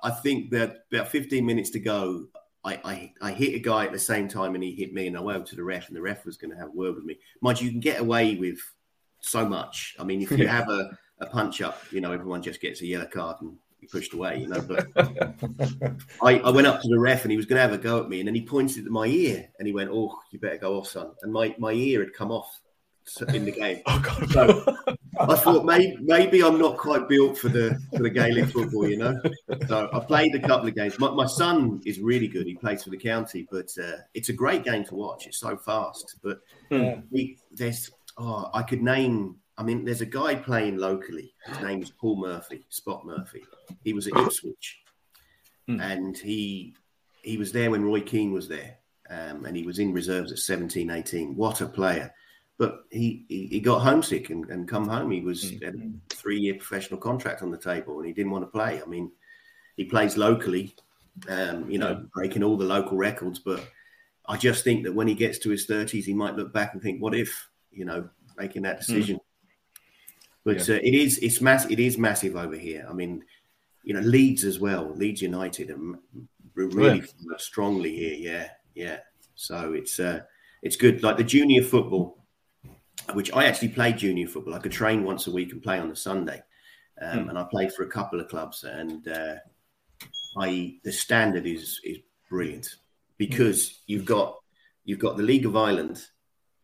[0.04, 2.27] I think that about 15 minutes to go,
[2.63, 5.17] I, I, I hit a guy at the same time and he hit me and
[5.17, 6.95] I went over to the ref and the ref was going to have a word
[6.95, 7.17] with me.
[7.41, 8.60] Mind you, you can get away with
[9.19, 9.95] so much.
[9.99, 12.86] I mean, if you have a, a punch up, you know, everyone just gets a
[12.86, 14.61] yellow card and pushed away, you know.
[14.61, 14.87] But
[16.21, 18.01] I, I went up to the ref and he was going to have a go
[18.01, 20.57] at me and then he pointed at my ear and he went, "Oh, you better
[20.57, 22.49] go off, son." And my, my ear had come off
[23.33, 23.81] in the game.
[23.87, 24.31] Oh God.
[24.31, 24.75] So
[25.19, 28.97] I thought maybe maybe I'm not quite built for the for the Gaelic football, you
[28.97, 29.19] know.
[29.67, 30.97] So I played a couple of games.
[30.99, 32.47] My, my son is really good.
[32.47, 35.27] He plays for the county, but uh, it's a great game to watch.
[35.27, 36.15] It's so fast.
[36.23, 36.39] But
[36.71, 37.01] Hmm.
[37.11, 39.35] we, there's oh, I could name.
[39.62, 41.36] I mean, there's a guy playing locally.
[41.45, 43.43] His name is Paul Murphy, Spot Murphy.
[43.84, 44.80] He was at Ipswich,
[45.67, 45.80] Hmm.
[45.80, 46.74] and he
[47.21, 48.78] he was there when Roy Keane was there,
[49.12, 51.36] um, and he was in reserves at 17, 18.
[51.36, 52.12] What a player!
[52.58, 55.12] But he, he, he got homesick and, and come home.
[55.12, 58.43] He was had a three year professional contract on the table and he didn't want
[58.43, 58.82] to play.
[58.82, 59.12] I mean,
[59.78, 60.76] he plays locally,
[61.28, 63.39] um, you know, breaking all the local records.
[63.39, 63.67] But
[64.28, 66.82] I just think that when he gets to his 30s, he might look back and
[66.82, 69.19] think, what if, you know, making that decision.
[70.43, 72.86] But uh, it is it's mass it is massive over here.
[72.89, 73.23] I mean,
[73.84, 74.91] you know, Leeds as well.
[74.95, 75.77] Leeds United are
[76.56, 77.04] really
[77.38, 78.15] strongly here.
[78.15, 78.97] Yeah, yeah.
[79.36, 80.21] So it's uh,
[80.62, 81.04] it's good.
[81.04, 82.23] Like the junior football,
[83.13, 84.54] which I actually played junior football.
[84.54, 86.41] I could train once a week and play on the Sunday,
[87.01, 88.63] um, and I played for a couple of clubs.
[88.63, 89.36] And uh,
[90.38, 91.99] I the standard is is
[92.30, 92.67] brilliant
[93.17, 94.38] because you've got
[94.86, 96.08] you've got the League of Ireland,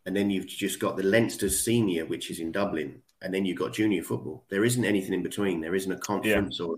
[0.05, 3.57] and then you've just got the Leinster Senior, which is in Dublin, and then you've
[3.57, 4.43] got junior football.
[4.49, 5.61] There isn't anything in between.
[5.61, 6.75] There isn't a conference or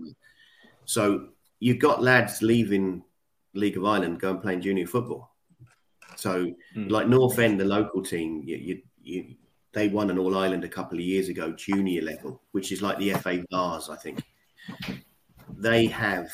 [0.84, 1.28] so
[1.60, 3.02] you've got lads leaving
[3.54, 5.34] League of Ireland going playing junior football.
[6.16, 9.34] So like North End, the local team, you you you,
[9.72, 12.98] they won an All Ireland a couple of years ago, junior level, which is like
[12.98, 14.22] the FA Vase, I think.
[15.56, 16.30] They have,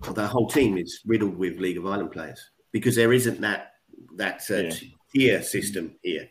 [0.00, 3.74] well, their whole team is riddled with League of Ireland players because there isn't that
[4.16, 4.72] that uh, Yeah.
[5.14, 6.28] tier system here.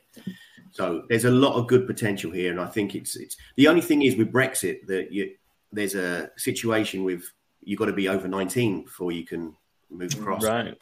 [0.72, 3.82] So there's a lot of good potential here, and I think it's it's the only
[3.82, 5.32] thing is with Brexit that you
[5.74, 7.24] there's a situation with
[7.64, 9.56] you've got to be over 19 before you can
[9.90, 10.44] move across.
[10.44, 10.78] Right.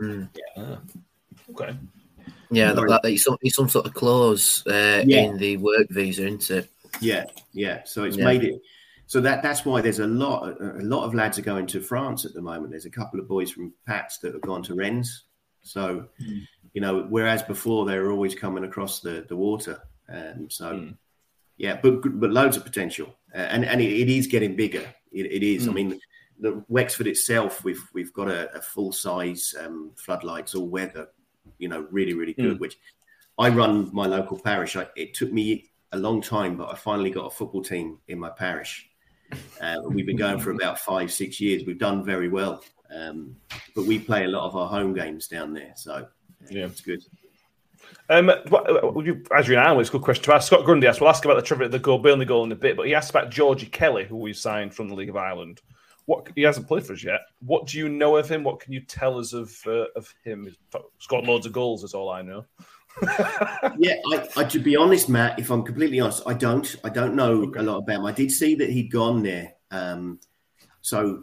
[0.00, 0.28] Mm.
[0.56, 0.76] Yeah.
[1.50, 1.76] Okay.
[2.52, 5.22] Yeah, that, that, it's, some, it's some sort of clause uh, Yeah.
[5.22, 6.70] in the work visa, isn't it?
[7.00, 7.82] Yeah, yeah.
[7.84, 8.24] So it's Yeah.
[8.24, 8.60] made it.
[9.06, 12.24] So that that's why there's a lot a lot of lads are going to France
[12.24, 12.70] at the moment.
[12.70, 15.24] There's a couple of boys from Pats that have gone to Rennes.
[15.62, 16.06] So
[16.74, 19.80] you know, whereas before they were always coming across the the water.
[20.08, 20.96] Um, so Mm.
[21.56, 24.92] yeah, but but loads of potential, uh, and and it, it is getting bigger.
[25.12, 25.66] It, it is.
[25.66, 25.74] I Mm.
[25.74, 26.00] mean,
[26.38, 31.08] the Wexford itself, we've we've got a, a full size um, floodlights, all weather.
[31.58, 32.58] You know, really really good.
[32.60, 32.78] Which
[33.38, 34.76] I run my local parish.
[34.76, 38.18] I, it took me a long time, but I finally got a football team in
[38.18, 38.88] my parish.
[39.60, 41.64] Uh, we've been going for about five, six years.
[41.66, 42.62] We've done very well,
[42.94, 43.36] um,
[43.74, 46.06] but we play a lot of our home games down there, so
[46.48, 46.66] Yeah.
[46.66, 47.02] it's good.
[48.08, 50.48] Um, what, would you, as you're an analyst, good question to ask.
[50.48, 52.76] Scott Grundy asked, we'll ask about the Trevor, the goal, Burnley goal in a bit,
[52.76, 55.60] but he asked about Georgie Kelly, who we signed from the League of Ireland.
[56.06, 57.20] What he hasn't played for us yet.
[57.40, 58.42] What do you know of him?
[58.42, 60.44] What can you tell us of uh, of him?
[60.44, 60.56] He's
[60.98, 62.44] scored loads of goals, is all I know.
[63.78, 67.14] Yeah, I, I, to be honest, Matt, if I'm completely honest, I don't, I don't
[67.14, 68.06] know a lot about him.
[68.06, 69.54] I did see that he'd gone there.
[69.70, 70.18] Um,
[70.80, 71.22] so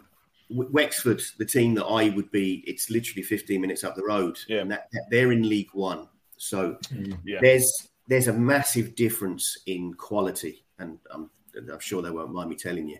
[0.50, 4.38] Wexford, the team that I would be, it's literally 15 minutes up the road.
[4.48, 4.60] Yeah.
[4.60, 6.08] and that, that- they're in League One.
[6.36, 6.78] So
[7.24, 7.38] Yeah.
[7.40, 11.28] there's there's a massive difference in quality, and I'm,
[11.70, 12.98] I'm sure they won't mind me telling you,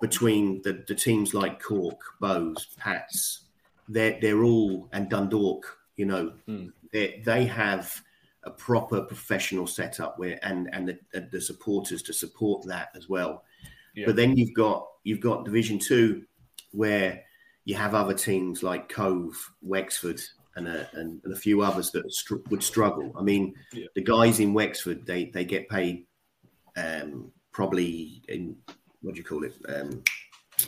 [0.00, 3.40] between the, the teams like Cork, Bohs, Pats.
[3.88, 5.76] They're they're all and Dundalk.
[5.96, 6.68] You know, Hmm.
[6.92, 8.00] they they have
[8.44, 13.44] a proper professional setup where and and the, the supporters to support that as well.
[13.94, 14.06] Yeah.
[14.06, 16.22] But then you've got you've got Division Two,
[16.72, 17.22] where
[17.64, 20.20] you have other teams like Cobh, Wexford,
[20.56, 23.12] and a, and, and a few others that str- would struggle.
[23.16, 23.86] I mean, Yeah.
[23.94, 26.06] the guys in Wexford they they get paid
[26.76, 28.56] um, probably in
[29.02, 30.02] what do you call it um,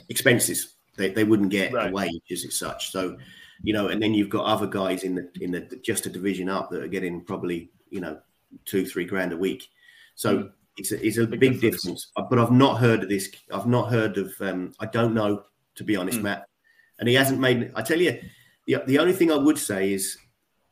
[0.08, 0.74] expenses.
[0.96, 1.90] They, they wouldn't get Right.
[1.90, 2.92] a wage as such.
[2.92, 3.16] So,
[3.62, 6.48] you know, and then you've got other guys in the in the just a division
[6.48, 8.18] up that are getting probably you know
[8.64, 9.68] two three grand a week.
[10.14, 10.52] So Mm.
[10.78, 11.82] it's a, it's a Big big, difference.
[11.82, 12.12] difference.
[12.16, 13.30] Uh, But I've not heard of this.
[13.52, 14.32] I've not heard of.
[14.40, 15.44] Um, I don't know
[15.76, 16.22] to be honest, Mm.
[16.22, 16.48] Matt.
[16.98, 17.72] And he hasn't made.
[17.74, 18.20] I tell you,
[18.66, 20.16] the the only thing I would say is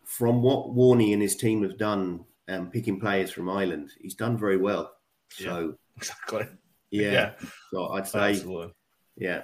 [0.05, 4.37] from what Warney and his team have done, um, picking players from Ireland, he's done
[4.39, 4.93] very well.
[5.31, 6.47] So Exactly.
[6.91, 7.33] yeah, Yeah.
[7.73, 8.75] so I'd say Absolutely.
[9.17, 9.43] yeah.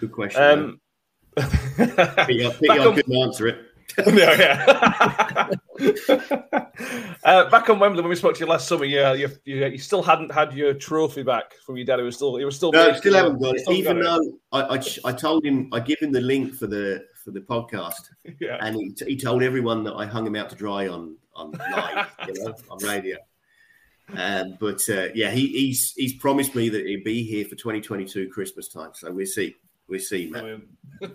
[0.00, 0.42] Good question.
[0.42, 0.80] Um,
[1.36, 1.42] though.
[2.26, 3.58] Pete, I- think I couldn't answer it.
[4.06, 5.50] yeah, yeah.
[7.24, 9.78] uh, back on Wembley when we spoke to you last summer, yeah, you, you, you
[9.78, 12.00] still hadn't had your trophy back from your dad.
[12.00, 12.72] It was still, it was still.
[12.72, 13.62] No, still haven't got it.
[13.70, 17.04] Even got though I, I, I told him, I give him the link for the
[17.24, 20.56] for the podcast, yeah, and he, he told everyone that I hung him out to
[20.56, 23.16] dry on on live, you know, on radio.
[24.16, 28.28] Um, but uh, yeah, he, he's he's promised me that he'll be here for 2022
[28.28, 28.90] Christmas time.
[28.94, 29.56] So we'll see,
[29.88, 30.62] we'll see, man.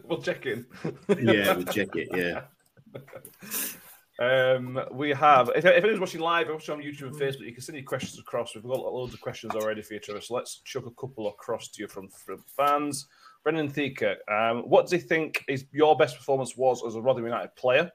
[0.03, 0.65] we'll check in.
[1.09, 2.09] Yeah, we'll check it.
[2.13, 2.43] Yeah,
[4.17, 7.61] Um, we have, if, if anyone's watching live, watching on YouTube and Facebook, you can
[7.61, 8.55] send your questions across.
[8.55, 10.21] We've got loads of questions already for you, Trevor.
[10.21, 13.07] So let's chuck a couple across to you from, from fans.
[13.43, 17.25] Brendan Thieker, um, what do you think is your best performance was as a Rotherham
[17.25, 17.91] United player?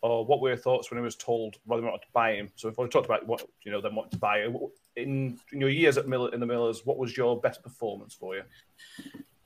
[0.00, 2.50] Or what were your thoughts when he was told Rotherham wanted to buy him?
[2.54, 4.56] So if we talked about what you know, them wanting to buy him
[4.96, 8.36] in, in your years at Miller in the Millers, what was your best performance for
[8.36, 8.42] you?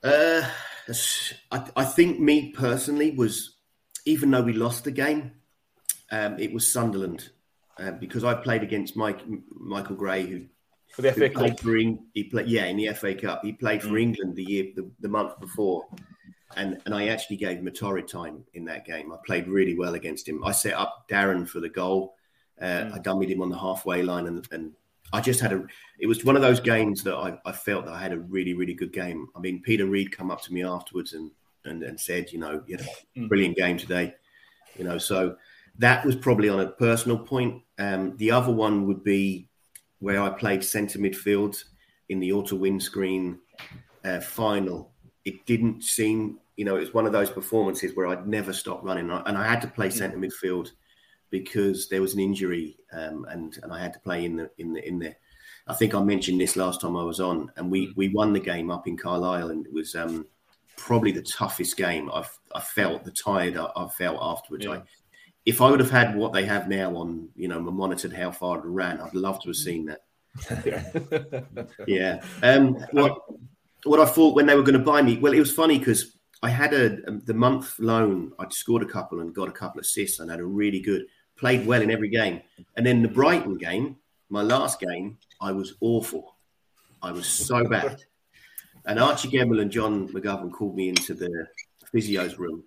[0.03, 0.47] uh,
[1.51, 3.52] I, I think me personally was,
[4.05, 5.31] even though we lost the game,
[6.11, 7.29] um, it was Sunderland
[7.79, 10.45] uh, because I played against Mike Michael Gray, who
[10.91, 11.59] For the FA played Cup?
[11.61, 13.41] for he played yeah in the FA Cup.
[13.43, 14.01] He played for Mm.
[14.01, 15.85] England the year the, the month before,
[16.55, 19.11] and and I actually gave him a torrid time in that game.
[19.11, 20.43] I played really well against him.
[20.43, 22.15] I set up Darren for the goal.
[22.61, 22.93] Uh, Mm.
[22.93, 24.73] I dummied him on the halfway line, and and
[25.11, 25.65] I just had a.
[25.99, 28.53] It was one of those games that I, I felt that I had a really
[28.53, 29.27] really good game.
[29.35, 31.31] I mean, Peter Reid come up to me afterwards and
[31.65, 33.29] and, and said, you know, you had a Mm.
[33.29, 34.15] brilliant game today.
[34.75, 35.37] You know, so
[35.77, 37.61] that was probably on a personal point.
[37.77, 39.49] Um, the other one would be
[39.99, 41.63] where I played centre midfield
[42.09, 43.39] in the auto windscreen
[44.03, 44.93] uh, final.
[45.25, 48.83] It didn't seem, you know, it was one of those performances where I'd never stop
[48.83, 50.71] running, and I had to play centre midfield
[51.29, 54.73] because there was an injury, um, and and I had to play in the in
[54.73, 55.15] the in the.
[55.65, 58.39] I think I mentioned this last time I was on, and we we won the
[58.39, 60.27] game up in Carlisle, and it was um,
[60.77, 64.65] probably the toughest game I've I felt, the tired I, I felt afterwards.
[64.65, 64.71] Yeah.
[64.71, 64.81] I,
[65.45, 68.59] if I would have had what they have now on, you know, monitored how far
[68.59, 70.01] it ran, I'd love to have seen that.
[71.87, 72.23] yeah.
[72.41, 73.19] Um, what
[73.83, 76.17] what I thought when they were going to buy me, well, it was funny because
[76.41, 78.31] I had a the month loan.
[78.39, 81.05] I'd scored a couple and got a couple of assists and had a really good
[81.35, 82.41] played well in every game.
[82.77, 83.97] And then the Brighton game,
[84.29, 86.37] my last game, I was awful.
[87.01, 88.03] I was so bad.
[88.85, 91.47] And Archie Gemmill and John McGovern called me into the
[91.91, 92.63] physio's room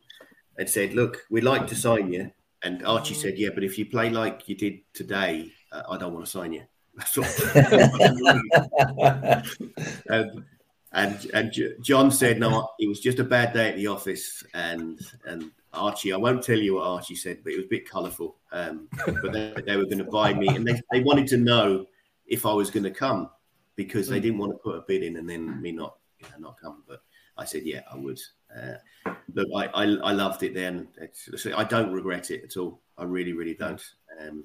[0.58, 2.30] and said, "Look, we'd like to sign you."
[2.62, 6.14] And Archie said, "Yeah, but if you play like you did today, uh, I don't
[6.14, 6.62] want to sign you."
[10.08, 10.44] Um,
[10.92, 11.52] and and
[11.82, 16.12] John said, "No, it was just a bad day at the office." And and Archie,
[16.12, 18.36] I won't tell you what Archie said, but it was a bit colourful.
[18.52, 21.86] Um, but they, they were going to buy me, and they, they wanted to know
[22.26, 23.30] if I was going to come
[23.76, 25.96] because they didn't want to put a bid in and then me not
[26.38, 26.82] not come.
[26.86, 27.02] But
[27.36, 28.20] I said, yeah, I would.
[28.54, 28.74] Uh,
[29.34, 30.88] look, I, I, I loved it then.
[30.98, 32.80] It's, I don't regret it at all.
[32.98, 33.82] I really, really don't.
[34.20, 34.44] Um,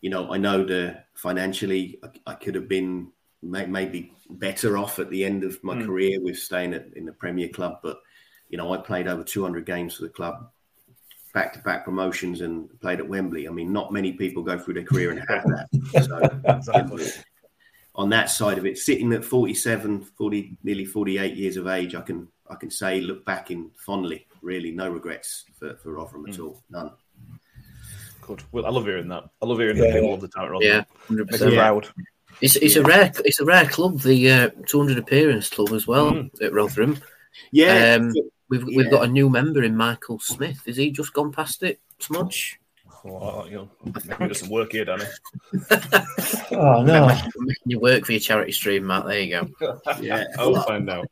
[0.00, 3.12] you know, I know the financially, I, I could have been
[3.42, 5.86] may, maybe better off at the end of my Mm.
[5.86, 8.00] career with staying at, in the Premier Club, but
[8.48, 10.50] you know, I played over 200 games for the club,
[11.34, 13.48] back to back promotions, and played at Wembley.
[13.48, 15.68] I mean, not many people go through their career and have that.
[16.04, 17.06] So, Exactly.
[17.96, 22.02] On that side of it, sitting at 47, 40, nearly 48 years of age, I
[22.02, 24.26] can I can say look back in fondly.
[24.42, 26.92] Really, no regrets for, for Rotherham at all, none.
[28.20, 28.42] Good.
[28.52, 29.24] Well, I love hearing that.
[29.42, 29.84] I love hearing Yeah.
[29.84, 30.50] that people love the town.
[30.50, 30.62] Rotherham.
[30.62, 31.52] Yeah, hundred Makes me percent.
[31.54, 31.58] Yeah.
[31.60, 31.88] proud.
[32.42, 36.12] It's it's a rare it's a rare club, the uh, 200 appearance club as well
[36.12, 36.42] Mm.
[36.42, 36.98] at Rotherham.
[37.50, 38.12] Yeah, Um,
[38.48, 40.60] We've we've got a new member in Michael Smith.
[40.66, 41.80] Is he just gone past it?
[41.98, 42.60] Smudge.
[43.08, 45.04] Oh, you know, maybe does some work here, Danny.
[46.52, 47.06] Oh no!
[47.38, 49.04] Making you work for your charity stream, Matt.
[49.06, 49.80] There you go.
[50.00, 50.24] yeah.
[50.38, 51.06] I'll Well, find out.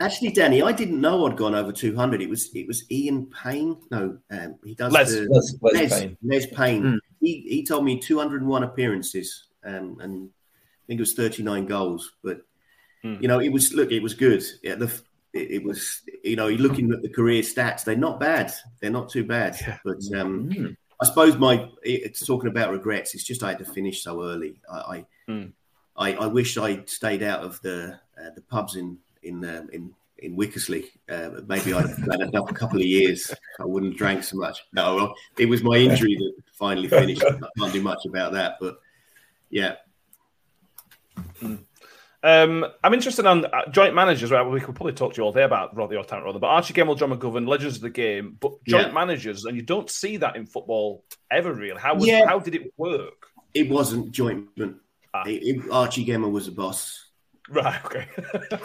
[0.00, 2.22] actually, Danny, I didn't know I'd gone over 200.
[2.22, 3.76] It was it was Ian Payne.
[3.90, 5.04] No, um, he does Les.
[5.10, 6.16] the, Les, Les Les, Payne.
[6.22, 6.82] Les Payne.
[6.82, 6.98] Mm.
[7.20, 12.12] He he told me 201 appearances, um, and I think it was 39 goals.
[12.22, 12.42] But
[13.04, 13.20] Mm.
[13.20, 14.42] you know, it was look, it was good.
[14.62, 14.86] Yeah, the
[15.34, 17.84] it, it was you know, you're looking at the career stats.
[17.84, 18.52] They're not bad.
[18.80, 19.56] They're not too bad.
[19.60, 19.78] Yeah.
[19.84, 20.76] But um, Mm.
[21.00, 23.14] I suppose my it's talking about regrets.
[23.14, 24.60] It's just I had to finish so early.
[24.70, 25.46] I I, Hmm.
[25.96, 29.92] I, I wish I'd stayed out of the uh, the pubs in in um, in
[30.18, 30.84] in Wickersley.
[31.08, 33.34] Uh, maybe I'd have had a couple of years.
[33.60, 34.64] I wouldn't have drank so much.
[34.72, 37.22] No, well, it was my injury that finally finished.
[37.24, 38.78] I can't do much about that, but
[39.50, 39.76] yeah,
[42.26, 44.30] Um, I'm interested on uh, joint managers.
[44.32, 46.48] Right, we could probably talk to you all day about Rotherham or Town Rotherham, but
[46.48, 48.92] Archie Gemmill, John McGovern, legends of the game, but joint Yeah.
[48.92, 51.52] managers, and you don't see that in football ever.
[51.54, 52.26] Really, how was Yeah.
[52.26, 53.28] how did it work?
[53.54, 54.76] it wasn't jointment.
[55.14, 55.22] Ah.
[55.26, 57.06] It- it- Archie Gemmill was the boss.
[57.48, 57.82] Right.
[57.84, 58.06] Okay.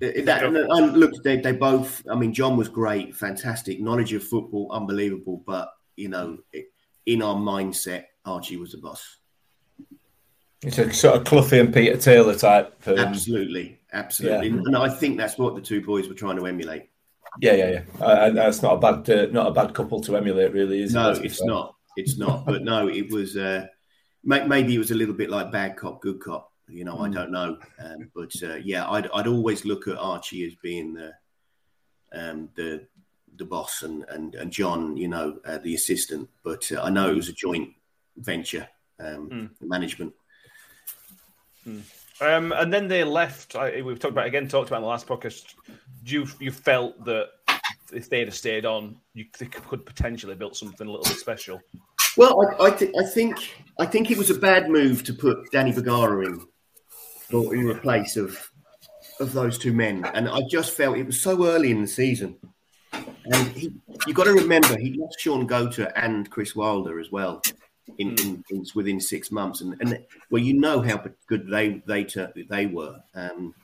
[0.00, 2.02] That, and, and look, they, they both.
[2.10, 5.44] I mean, John was great, fantastic knowledge of football, unbelievable.
[5.46, 6.72] But you know, it,
[7.06, 9.18] in our mindset, Archie was the boss.
[10.62, 12.74] It's a sort of Cloughie and Peter Taylor type.
[12.86, 14.48] Um, Absolutely, absolutely.
[14.50, 14.54] Yeah.
[14.66, 16.88] And I think that's what the two boys were trying to emulate.
[17.40, 17.82] yeah, yeah, yeah.
[18.00, 20.92] Uh, and that's not a bad, uh, not a bad couple to emulate, really, is
[20.94, 20.98] it?
[20.98, 21.74] No, it's not.
[21.96, 22.46] It's not.
[22.46, 23.36] but no, it was.
[23.36, 23.66] Uh,
[24.24, 26.52] maybe it was a little bit like bad cop, good cop.
[26.68, 27.12] You know, I Mm.
[27.14, 27.58] don't know.
[27.80, 31.12] Um, but uh, yeah, I'd, I'd always look at Archie as being the
[32.12, 32.86] um, the
[33.36, 36.28] the boss, and and, and John, you know, uh, the assistant.
[36.44, 37.70] But uh, I know it was a joint
[38.16, 38.68] venture,
[39.00, 39.50] um, Mm.
[39.68, 40.12] management.
[41.66, 43.56] Um, and then they left.
[43.56, 45.54] I, we've talked about again, talked about in the last podcast.
[46.04, 47.28] You you felt that
[47.92, 51.60] if they'd have stayed on, you could potentially built something a little bit special.
[52.16, 53.36] Well, I, I, th- I think
[53.78, 56.46] I think it was a bad move to put Danny Bergara in,
[57.32, 58.50] or in replace of
[59.20, 62.36] of those two men, and I just felt it was so early in the season,
[62.92, 63.72] and he,
[64.06, 67.42] you got to remember he lost Shaun Goater and Chris Wilder as well,
[67.98, 72.06] in, in, in within six months, and and well, you know how good they they
[72.48, 73.54] they were, um,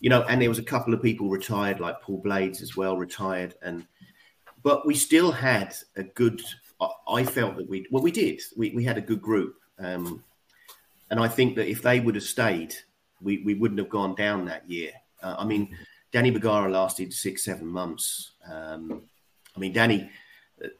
[0.00, 2.96] you know, and there was a couple of people retired like Paul Blades as well
[2.96, 3.86] retired, and
[4.62, 6.42] but we still had a good.
[7.08, 10.24] I- felt that we well we did we, we had a good group, um,
[11.10, 12.74] and I think that if they would have stayed,
[13.20, 14.90] we, we wouldn't have gone down that year.
[15.22, 15.76] Uh, I mean,
[16.10, 18.32] Danny Bergara lasted six seven months.
[18.50, 19.02] Um,
[19.56, 20.10] I mean, Danny,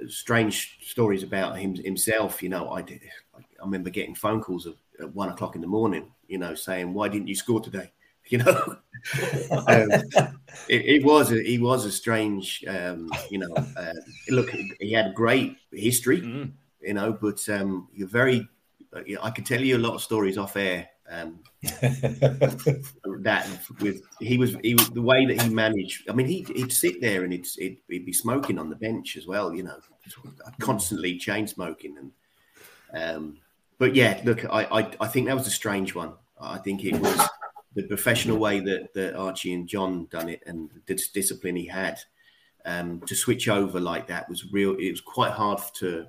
[0.08, 2.42] strange stories about him himself.
[2.42, 3.00] You know, I did.
[3.36, 4.74] I remember getting phone calls at,
[5.14, 6.12] one o'clock in the morning.
[6.28, 7.92] You know, saying why didn't you score today?
[8.28, 8.76] You know,
[9.50, 9.90] um,
[10.68, 13.52] it, it was a, he was a strange, um, you know.
[13.76, 13.92] Uh,
[14.28, 16.52] look, he had great history, Mm.
[16.80, 18.48] you know, but um, you're very.
[19.20, 20.88] I could tell you a lot of stories off air.
[21.10, 21.40] Um,
[23.22, 23.46] that
[23.80, 26.08] with he was he was the way that he managed.
[26.08, 29.16] I mean, he'd, he'd sit there and he'd, he'd he'd be smoking on the bench
[29.16, 29.54] as well.
[29.54, 29.78] You know,
[30.60, 32.12] constantly chain smoking and.
[32.94, 33.38] Um,
[33.78, 36.12] but yeah, look, I, I I think that was a strange one.
[36.40, 37.28] I think it was
[37.74, 41.66] the professional way that, that Archie and John done it and the dis- discipline he
[41.66, 41.98] had
[42.64, 44.76] um, to switch over like that was real.
[44.76, 46.06] It was quite hard to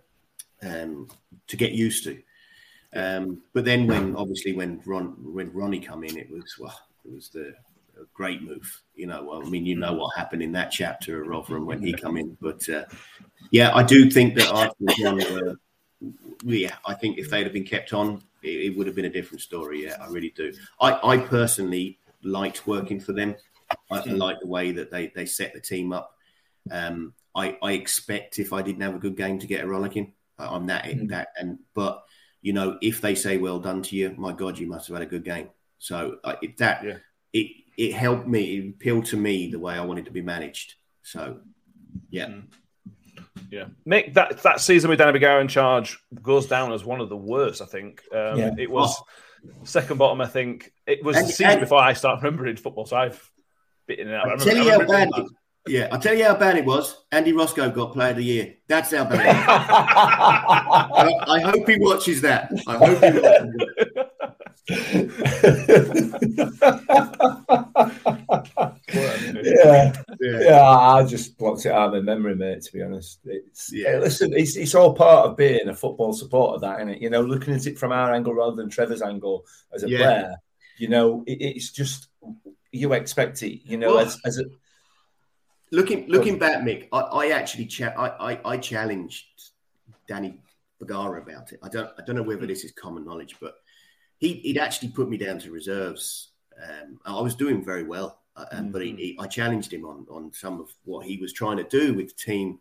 [0.62, 1.10] um,
[1.48, 2.22] to get used to.
[2.96, 7.12] Um, but then when obviously when Ron when Ronnie come in, it was well, it
[7.12, 7.54] was the
[8.00, 8.82] a great move.
[8.96, 11.82] You know, well, I mean, you know what happened in that chapter of Rotherham when
[11.82, 12.38] he come in.
[12.42, 12.86] But uh,
[13.52, 14.52] yeah, I do think that
[15.32, 15.56] were.
[16.44, 19.10] Yeah, I think if they'd have been kept on, it, it would have been a
[19.10, 19.86] different story.
[19.86, 20.54] Yeah, I really do.
[20.82, 23.36] I, I personally liked working for them.
[23.90, 26.18] I, I like the way that they they set the team up.
[26.70, 30.14] Um, I, I expect if I didn't have a good game to get a rollicking.
[30.38, 32.04] I'm that that and but
[32.44, 35.08] you know if they say well done to you, my God, you must have had
[35.08, 35.50] a good game.
[35.80, 36.98] So uh, it, that Yeah.
[37.34, 38.58] it it helped me.
[38.58, 40.76] It appealed to me the way I wanted to be managed.
[41.02, 41.40] So
[42.12, 42.30] yeah,
[43.50, 47.10] Yeah, Mick, that that season with Danny Bergara in charge goes down as one of
[47.10, 47.62] the worst.
[47.62, 48.52] I think um, Yeah.
[48.58, 49.02] it was
[49.64, 50.22] second bottom.
[50.22, 52.86] I think it was And- the season and- before I started remembering football.
[52.86, 53.22] So I've
[53.88, 54.28] bitten it out.
[54.28, 55.26] I I'll remember- tell I you how bad.
[55.66, 57.04] It It, yeah, I'll tell you how bad it was.
[57.12, 58.56] Andy Roscoe got Player of the Year.
[58.68, 59.22] That's how bad.
[59.22, 61.22] It was.
[61.26, 62.52] I, I hope he watches that.
[62.68, 63.74] I hope he watches
[69.44, 70.40] yeah, Yeah.
[70.42, 70.62] yeah.
[70.70, 72.62] I just blocked it out of my memory, mate.
[72.64, 73.94] To be honest, it's Yeah.
[73.94, 74.00] yeah.
[74.00, 77.02] Listen, it's, it's all part of being a football supporter, that isn't it?
[77.02, 79.98] You know, looking at it from our angle rather than Trevor's angle as a Yeah.
[79.98, 80.36] player.
[80.78, 82.08] You know, it, it's just
[82.72, 83.62] you expect it.
[83.66, 84.46] You know, Well, as, as a
[85.74, 89.26] Looking looking back, Mick, I, I actually cha- I, I, I challenged
[90.08, 90.40] Danny
[90.80, 91.60] Bergara about it.
[91.64, 93.56] I don't I don't know whether this is common knowledge, but
[94.20, 96.34] he he'd actually put me down to reserves.
[96.64, 100.06] Um, I was doing very well, uh, um, but he, he, I challenged him on
[100.12, 102.60] on some of what he was trying to do with the team,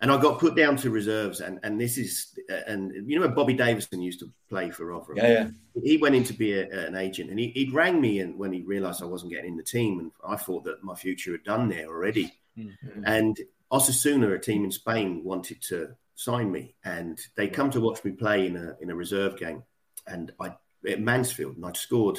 [0.00, 1.40] and I got put down to reserves.
[1.40, 5.28] And and this is and you know Bobby Davison used to play for Rotherham yeah,
[5.28, 5.48] yeah.
[5.82, 8.52] he went in to be a, an agent and he, he'd rang me and when
[8.52, 11.44] he realized I wasn't getting in the team and I thought that my future had
[11.44, 12.32] done there already.
[12.58, 12.72] Mhm.
[13.04, 13.38] And
[13.70, 18.10] Osasuna, a team in Spain, wanted to sign me and they come to watch me
[18.12, 19.62] play in a in a reserve game
[20.06, 20.54] and I
[20.88, 22.18] at Mansfield and I'd scored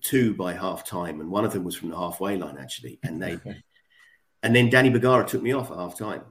[0.00, 3.22] two by half time and one of them was from the halfway line actually and
[3.22, 3.38] they
[4.42, 6.22] and then Danny Bergara took me off at half time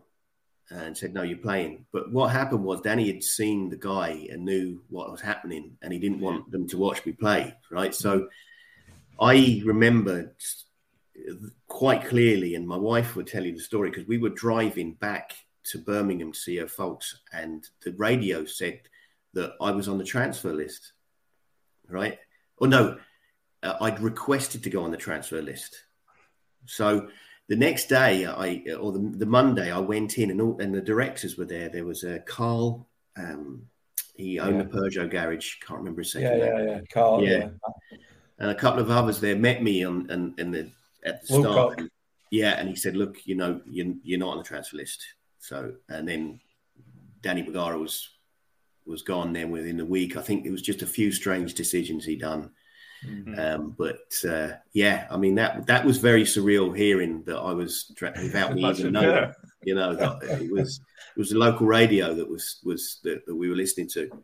[0.72, 1.86] and said, No, you're playing.
[1.92, 5.92] But what happened was Danny had seen the guy and knew what was happening, and
[5.92, 7.56] he didn't want them to watch me play.
[7.70, 7.94] Right.
[7.94, 8.30] So
[9.20, 10.36] I remember
[11.68, 15.36] quite clearly, and my wife would tell you the story because we were driving back
[15.64, 18.80] to Birmingham to see her folks, and the radio said
[19.34, 20.94] that I was on the transfer list.
[21.88, 22.18] Right.
[22.58, 22.98] Or no,
[23.64, 25.76] uh, I'd requested to go on the transfer list.
[26.66, 27.10] So
[27.52, 30.80] the next day, I or the, the Monday, I went in and all, and the
[30.80, 31.68] directors were there.
[31.68, 32.88] There was a Carl.
[33.18, 33.64] Um,
[34.16, 34.62] he owned Yeah.
[34.62, 35.56] a Peugeot garage.
[35.60, 36.58] Can't remember his second Yeah, name.
[36.58, 36.80] yeah, yeah.
[36.94, 37.30] Carl, Yeah.
[37.30, 37.98] yeah.
[38.40, 40.72] And a couple of others there met me on and and the
[41.04, 41.82] at the start.
[42.30, 45.04] Yeah, and he said, "Look, you know, you're, you're not on the transfer list."
[45.40, 46.40] So, and then
[47.22, 48.08] Danny Bergara was
[48.86, 49.34] was gone.
[49.34, 52.52] Then within a week, I think it was just a few strange decisions he done.
[53.38, 57.92] Um, but uh, yeah, I mean that that was very surreal hearing that I was
[58.00, 59.10] without me even knowing.
[59.10, 59.32] yeah.
[59.64, 60.80] You know, that it was
[61.16, 64.24] it was the local radio that was was that, that we were listening to.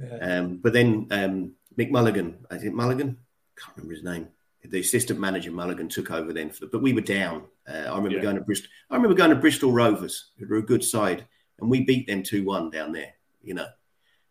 [0.00, 0.16] Yeah.
[0.18, 3.16] Um, but then um, Mick Mulligan, I think Mulligan,
[3.58, 4.28] can't remember his name.
[4.64, 7.42] The assistant manager Mulligan took over then, for, but we were down.
[7.68, 8.22] Uh, I remember Yeah.
[8.22, 8.70] going to Bristol.
[8.90, 11.26] I remember going to Bristol Rovers, who were a good side,
[11.60, 13.14] and we beat them two one down there.
[13.42, 13.66] You know,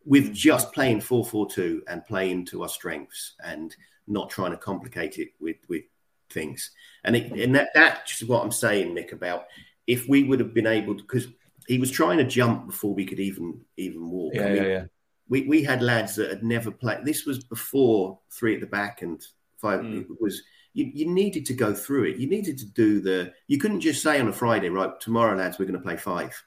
[0.05, 3.75] with just playing four four two and playing to our strengths and
[4.07, 5.83] not trying to complicate it with with
[6.29, 6.71] things.
[7.03, 9.11] And it, and that that's what I'm saying, Nick.
[9.11, 9.45] About
[9.87, 11.27] if we would have been able to, because
[11.67, 14.33] he was trying to jump before we could even even walk.
[14.35, 14.83] Yeah, I mean, yeah, yeah.
[15.29, 17.05] we, we had lads that had never played.
[17.05, 19.21] This was before three at the back and
[19.57, 19.81] five.
[19.81, 20.01] Mm.
[20.01, 20.41] It was
[20.73, 22.17] you, you needed to go through it.
[22.17, 23.33] You needed to do the.
[23.47, 24.99] You couldn't just say on a Friday, right?
[24.99, 26.41] Tomorrow, lads, we're going to play five,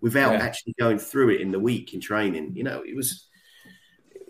[0.00, 0.44] without Yeah.
[0.44, 2.52] actually going through it in the week in training.
[2.54, 3.28] You know, it was,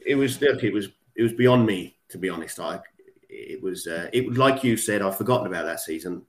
[0.06, 2.60] it was look, it was it was beyond me to be honest.
[2.60, 2.80] I
[3.28, 5.02] it was uh, it was like you said.
[5.02, 6.22] I've forgotten about that season.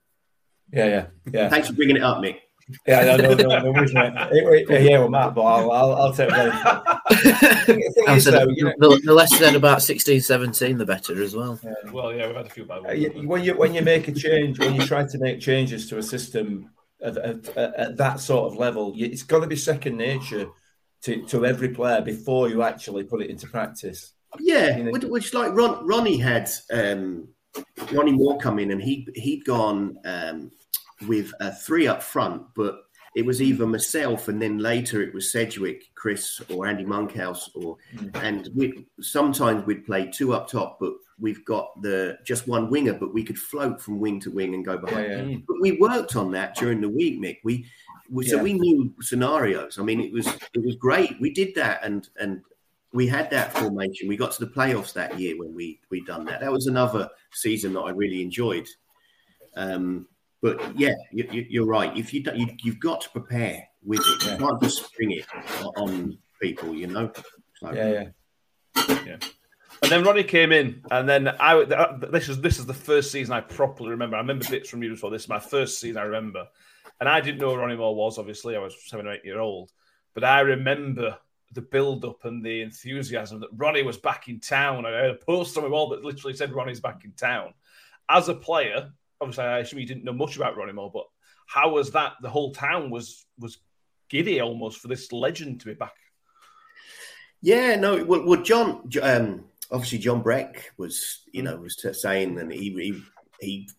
[0.73, 1.49] Yeah, yeah, yeah.
[1.49, 2.38] Thanks for bringing it up, Mick.
[2.85, 4.11] Yeah, no, no, no, no, worries, mate.
[4.31, 6.51] It- it- yeah, well, Matt, but I'll, I'll, I'll take blame.
[6.51, 7.65] for it.
[7.65, 10.77] The thing I is, said, though, you know, the, the less said about 16, 17,
[10.77, 11.57] the better as well.
[11.93, 12.99] Well, yeah, we've had a few bad Uh, ones.
[12.99, 15.97] you- when you when you make a change, when you try to make changes to
[15.99, 16.69] a system
[17.01, 20.47] at, at, at, at that sort of level, it's got to be second nature
[21.03, 24.13] to, to every player before you actually put it into practice.
[24.39, 27.27] Yeah, You know- which, which like Ron, Ronnie had um,
[27.91, 30.51] Ronnie Moore come in, and he he'd gone um,
[31.07, 32.81] with a three up front, but
[33.15, 37.77] it was either myself and then later it was Sedgwick, Chris, or Andy Monkhouse, or
[38.15, 42.93] and we sometimes we'd play two up top, but we've got the just one winger,
[42.93, 45.09] but we could float from wing to wing and go behind.
[45.09, 45.38] Yeah, yeah.
[45.47, 47.39] But we worked on that during the week, Mick.
[47.43, 47.65] We,
[48.09, 48.43] we so Yeah.
[48.43, 49.80] we knew scenarios.
[49.80, 51.20] I mean, it was it was great.
[51.20, 52.41] We did that, and and
[52.93, 54.07] we had that formation.
[54.07, 56.39] We got to the playoffs that year when we we done that.
[56.41, 58.68] That was another season that I really enjoyed.
[59.55, 60.07] Um,
[60.41, 61.95] but yeah, you, you, you're right.
[61.97, 64.32] If you don't, you, you've got to prepare with it.
[64.32, 65.26] You can't just spring it
[65.78, 66.76] on people.
[66.76, 67.11] You know.
[67.59, 68.09] So, Yeah,
[69.05, 69.18] yeah.
[69.82, 71.63] And then Ronnie came in, and then I
[72.09, 74.15] this is this is the first season I properly remember.
[74.15, 75.11] I remember bits from you before.
[75.11, 76.47] This is my first season I remember,
[76.99, 78.17] and I didn't know who Ronnie Moore was.
[78.17, 79.71] Obviously, I was seven or eight year old,
[80.13, 81.17] but I remember
[81.53, 84.86] the build up and the enthusiasm that Ronnie was back in town.
[84.86, 87.53] I had a post on my wall that literally said Ronnie's back in town.
[88.09, 91.05] As a player, obviously, I assume you didn't know much about Ronnie Moore, but
[91.45, 92.13] how was that?
[92.21, 93.59] The whole town was was
[94.09, 95.93] giddy almost for this legend to be back.
[97.41, 98.03] Yeah, no.
[98.03, 103.03] Well, well John, um, obviously, John Breckin was, you know, was saying, and he, he
[103.39, 103.70] he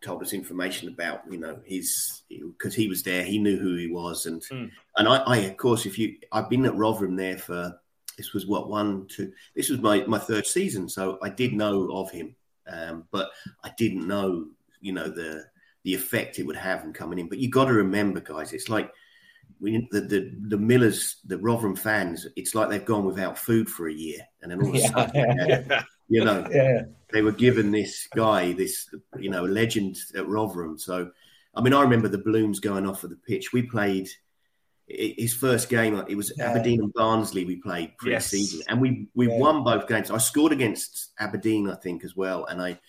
[0.00, 3.88] told us information about, you know, his because he was there, he knew who he
[3.88, 4.70] was, and Mm.
[4.96, 7.78] and I, I, of course, if you, I've been at Rotherham there for
[8.16, 11.90] this was what one, two, this was my my third season, so I did know
[11.92, 12.34] of him,
[12.66, 13.30] um, but
[13.64, 14.46] I didn't know,
[14.80, 15.44] you know, the
[15.84, 17.28] the effect it would have in coming in.
[17.28, 18.92] But you got to remember, guys, it's like
[19.60, 23.88] we, the, the the Millers, the Rotherham fans, it's like they've gone without food for
[23.88, 25.82] a year, and then all of a sudden, yeah.
[26.08, 26.82] you know, Yeah,
[27.12, 28.88] they were given this guy, this
[29.18, 30.78] you know legend at Rotherham.
[30.78, 31.12] So,
[31.54, 33.52] I mean, I remember the balloons going off of the pitch.
[33.52, 34.08] We played
[34.88, 35.94] his first game.
[36.08, 36.50] It was Yeah.
[36.50, 37.44] Aberdeen and Barnsley.
[37.44, 40.10] We played pre-season, and we we won both games.
[40.10, 42.80] I scored against Aberdeen, I think, as well, and I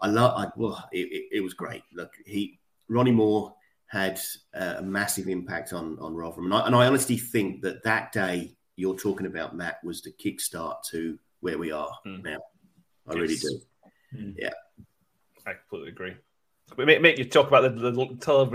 [0.00, 0.34] I love.
[0.36, 1.82] I, well, it, it, it was great.
[1.92, 3.54] Look, he Ronnie Moore
[3.92, 4.18] had
[4.58, 8.10] uh, a massive impact on on Rotherham, and I, and I honestly think that that
[8.10, 12.24] day you're talking about, Matt, was the kickstart to where we are Mm.
[12.24, 12.38] now.
[13.06, 13.54] I really Yes.
[14.38, 14.50] Yeah,
[15.46, 16.16] I completely agree.
[16.74, 18.46] But make, make you talk about the, the tell,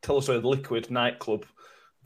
[0.00, 1.44] tell us about the Liquid nightclub.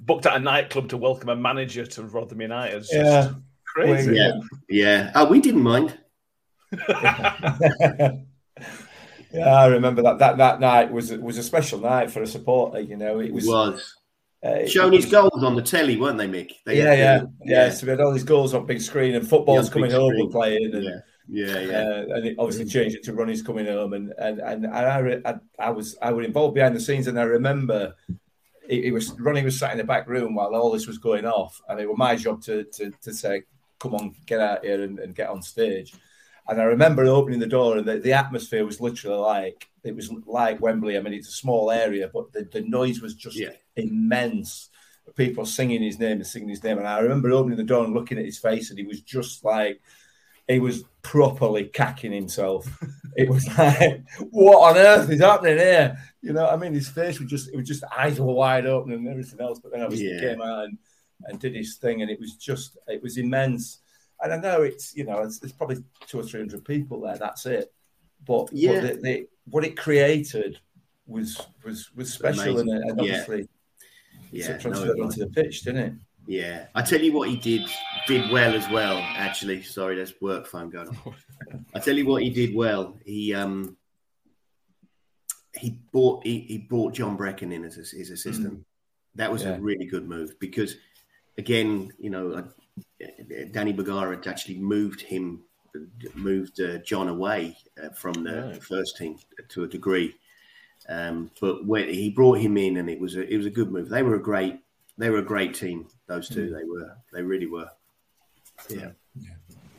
[0.00, 2.78] Booked at a nightclub to welcome a manager to Rotherham United.
[2.78, 3.34] It's just Yeah.
[3.66, 4.16] crazy.
[4.16, 4.32] Yeah,
[4.68, 5.12] yeah.
[5.14, 5.96] Oh, we didn't mind.
[9.32, 10.18] yeah, I remember that.
[10.18, 12.80] That that night was was a special night for a supporter.
[12.80, 13.46] You know, it It was.
[13.46, 13.96] was
[14.42, 16.52] uh, showing was- his goals on the telly, weren't they, Mick?
[16.64, 19.26] They Yeah, yeah, the- yeah, So we had all these goals on big screen, and
[19.28, 21.78] football's Yeah, coming home and playing, and yeah, yeah, yeah.
[21.82, 24.98] Uh, and it obviously changed it to Ronnie's coming home, and and and, and I,
[24.98, 27.94] re- I I was I was involved behind the scenes, and I remember
[28.68, 31.26] it, it was Ronnie was sat in the back room while all this was going
[31.26, 33.42] off, and it was my job to to, to say,
[33.78, 35.92] "Come on, get out here and, and get on stage."
[36.50, 40.10] And I remember opening the door, and the, the atmosphere was literally like it was
[40.26, 40.98] like Wembley.
[40.98, 43.50] I mean, it's a small area, but the, the noise was just Yeah.
[43.76, 44.68] immense.
[45.16, 47.94] People singing his name and singing his name, and I remember opening the door and
[47.94, 49.80] looking at his face, and he was just like
[50.48, 52.66] he was properly cacking himself.
[53.16, 55.98] It was like, what on earth is happening here?
[56.22, 58.92] You know, I mean, his face was just, it was just eyes were wide open
[58.92, 59.58] and everything else.
[59.58, 60.20] But then obviously Yeah.
[60.20, 60.78] came out and,
[61.24, 63.79] and did his thing, and it was just, it was immense.
[64.22, 67.16] And I know it's, you know, it's, there's probably two or three hundred people there.
[67.16, 67.72] That's it.
[68.26, 68.80] But Yeah.
[68.80, 70.58] but the, the, what it created
[71.06, 72.90] was was was special, and, Amazing.
[72.90, 73.12] and Yeah.
[73.22, 73.48] obviously
[74.30, 75.92] yeah, it no, transferred it onto the pitch, didn't it?
[76.26, 76.66] yeah.
[76.74, 77.62] I tell you what, he did
[78.06, 78.98] did well as well.
[79.16, 81.14] Actually, sorry, there's work phone going on.
[81.74, 82.98] I tell you what, he did well.
[83.04, 83.76] He um
[85.56, 88.64] he bought he, he brought John Breckin in as his, his assistant.
[89.16, 89.56] That was Yeah.
[89.56, 90.76] a really good move because,
[91.36, 92.48] again, you know,
[93.52, 95.42] Danny Bergara had actually moved him,
[96.14, 98.62] moved uh, John away uh, from the Right.
[98.62, 99.18] first team
[99.48, 100.14] to a degree.
[100.88, 103.70] Um, but when he brought him in, and it was a, it was a good
[103.70, 103.88] move.
[103.88, 104.60] They were a great
[104.98, 105.86] they were a great team.
[106.08, 107.68] Those two, they were they really were.
[108.68, 108.90] Yeah,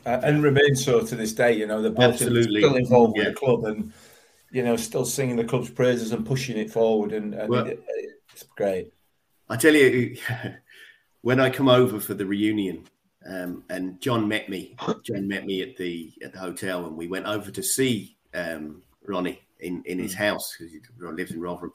[0.06, 1.52] Uh, and remain so to this day.
[1.52, 2.60] You know, they're both Absolutely.
[2.60, 3.24] still involved Yeah.
[3.26, 3.92] with the club and
[4.50, 7.82] you know still singing the club's praises and pushing it forward, and, and Well- it,
[8.32, 8.92] it's great.
[9.48, 10.16] I tell you,
[11.22, 12.84] when I come over for the reunion,
[13.26, 14.76] um, and John met me.
[15.04, 18.82] John met me at the at the hotel, and we went over to see um,
[19.06, 21.72] Ronnie in, in his house because he lives in Rotherham.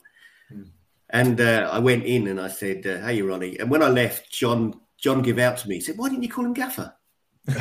[1.10, 4.30] And uh, I went in and I said, uh, "Hey, Ronnie." And when I left,
[4.30, 5.76] John John gave out to me.
[5.76, 6.94] He said, "Why didn't you call him Gaffer?"
[7.48, 7.54] I,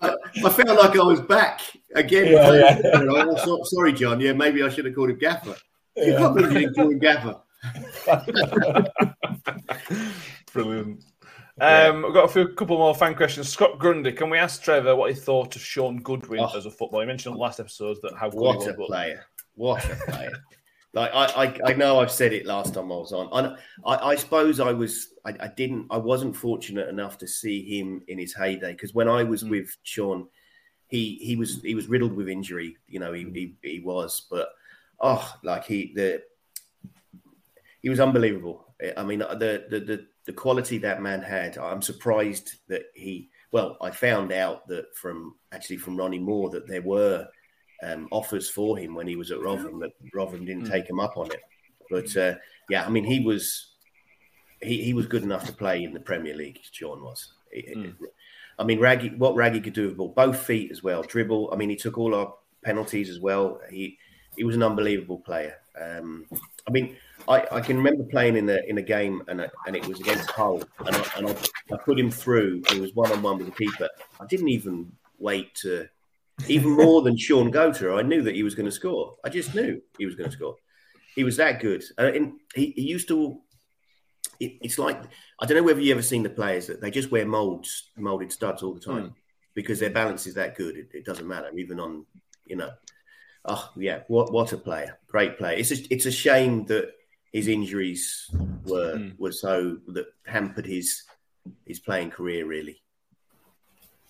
[0.00, 1.60] like, I felt like I was back
[1.94, 2.32] again.
[2.32, 3.34] Yeah, yeah.
[3.44, 4.20] So- sorry, John.
[4.20, 5.54] Yeah, maybe I should have called him Gaffer.
[5.96, 7.40] You can't believe you didn't call him Gaffer.
[10.52, 11.04] Brilliant.
[11.58, 13.48] Um, I've got a few couple more fan questions.
[13.48, 16.54] Scott Grundy, can we ask Trevor what he thought of Shaun Goodwin Oh.
[16.56, 17.04] as a footballer?
[17.04, 18.76] He mentioned last episode that how good What he a was.
[18.76, 19.24] but- player!
[19.54, 20.32] What a player!
[20.92, 23.28] like I, I, I know I've said it last time I was on.
[23.32, 23.56] I,
[23.90, 28.02] I, I suppose I was, I, I didn't, I wasn't fortunate enough to see him
[28.08, 30.28] in his heyday because when I was with Shaun,
[30.88, 32.76] he he was he was riddled with injury.
[32.86, 34.50] You know, he he, he was, but
[35.00, 36.22] oh, like he the
[37.86, 38.74] he was unbelievable.
[38.96, 41.56] I mean, the the the, the quality that man had.
[41.56, 43.30] I'm surprised that he.
[43.52, 47.28] Well, I found out that from actually from Ronnie Moore that there were
[47.84, 51.16] um, offers for him when he was at Rotherham that Rotherham didn't take him up
[51.16, 51.40] on it.
[51.88, 52.34] But uh,
[52.68, 53.74] yeah, I mean, he was
[54.60, 56.58] he, he was good enough to play in the Premier League.
[56.72, 57.34] Shaun was.
[57.52, 57.72] He-
[58.58, 61.50] I mean, Raggy, what Raggy could do with the ball, both feet as well, dribble.
[61.52, 62.34] I mean, he took all our
[62.64, 63.60] penalties as well.
[63.70, 63.96] He
[64.36, 65.54] he was an unbelievable player.
[65.80, 66.26] Um,
[66.68, 66.96] I mean,
[67.28, 70.00] I, I can remember playing in a in a game and I- and it was
[70.00, 71.36] against Hull, and I, and I,
[71.72, 72.62] I put him through.
[72.70, 73.88] He was one on one with the keeper.
[74.20, 75.88] I didn't even wait to
[76.48, 77.98] even more than Shaun Goater.
[77.98, 79.16] I knew that he was going to score.
[79.24, 80.56] I just knew he was going to score.
[81.14, 81.82] He was that good.
[81.98, 83.40] Uh, and he, he used to.
[84.38, 85.02] It, it's like
[85.40, 88.30] I don't know whether you ever seen the players that they just wear molds, molded
[88.32, 89.14] studs all the time
[89.54, 90.76] because their balance is that good.
[90.76, 92.04] It, it doesn't matter, even on
[92.44, 92.70] you know.
[93.46, 94.98] Oh yeah, what what a player!
[95.08, 95.56] Great player.
[95.56, 96.92] It's a, it's a shame that
[97.32, 98.28] his injuries
[98.64, 101.04] were were so that hampered his
[101.64, 102.44] his playing career.
[102.46, 102.82] Really,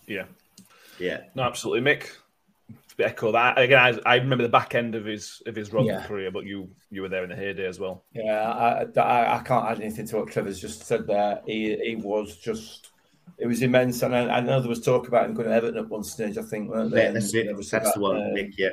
[0.06, 0.24] Yeah,
[0.98, 1.24] yeah.
[1.34, 2.08] no, absolutely, Mick.
[2.98, 3.78] Echo that again.
[3.78, 6.06] I, I remember the back end of his of his Rotherham Yeah.
[6.06, 8.04] career, but you you were there in the heyday as well.
[8.14, 11.42] Yeah, I, I, I can't add anything to what Trevor's just said there.
[11.46, 12.88] He, he was just,
[13.36, 14.02] it was immense.
[14.02, 16.38] And I, I know there was talk about him going to Everton at one stage,
[16.38, 17.04] I think, weren't there?
[17.04, 17.56] Yeah, that's And it.
[17.56, 18.56] That's that, the one, uh, Nick.
[18.56, 18.70] Yeah,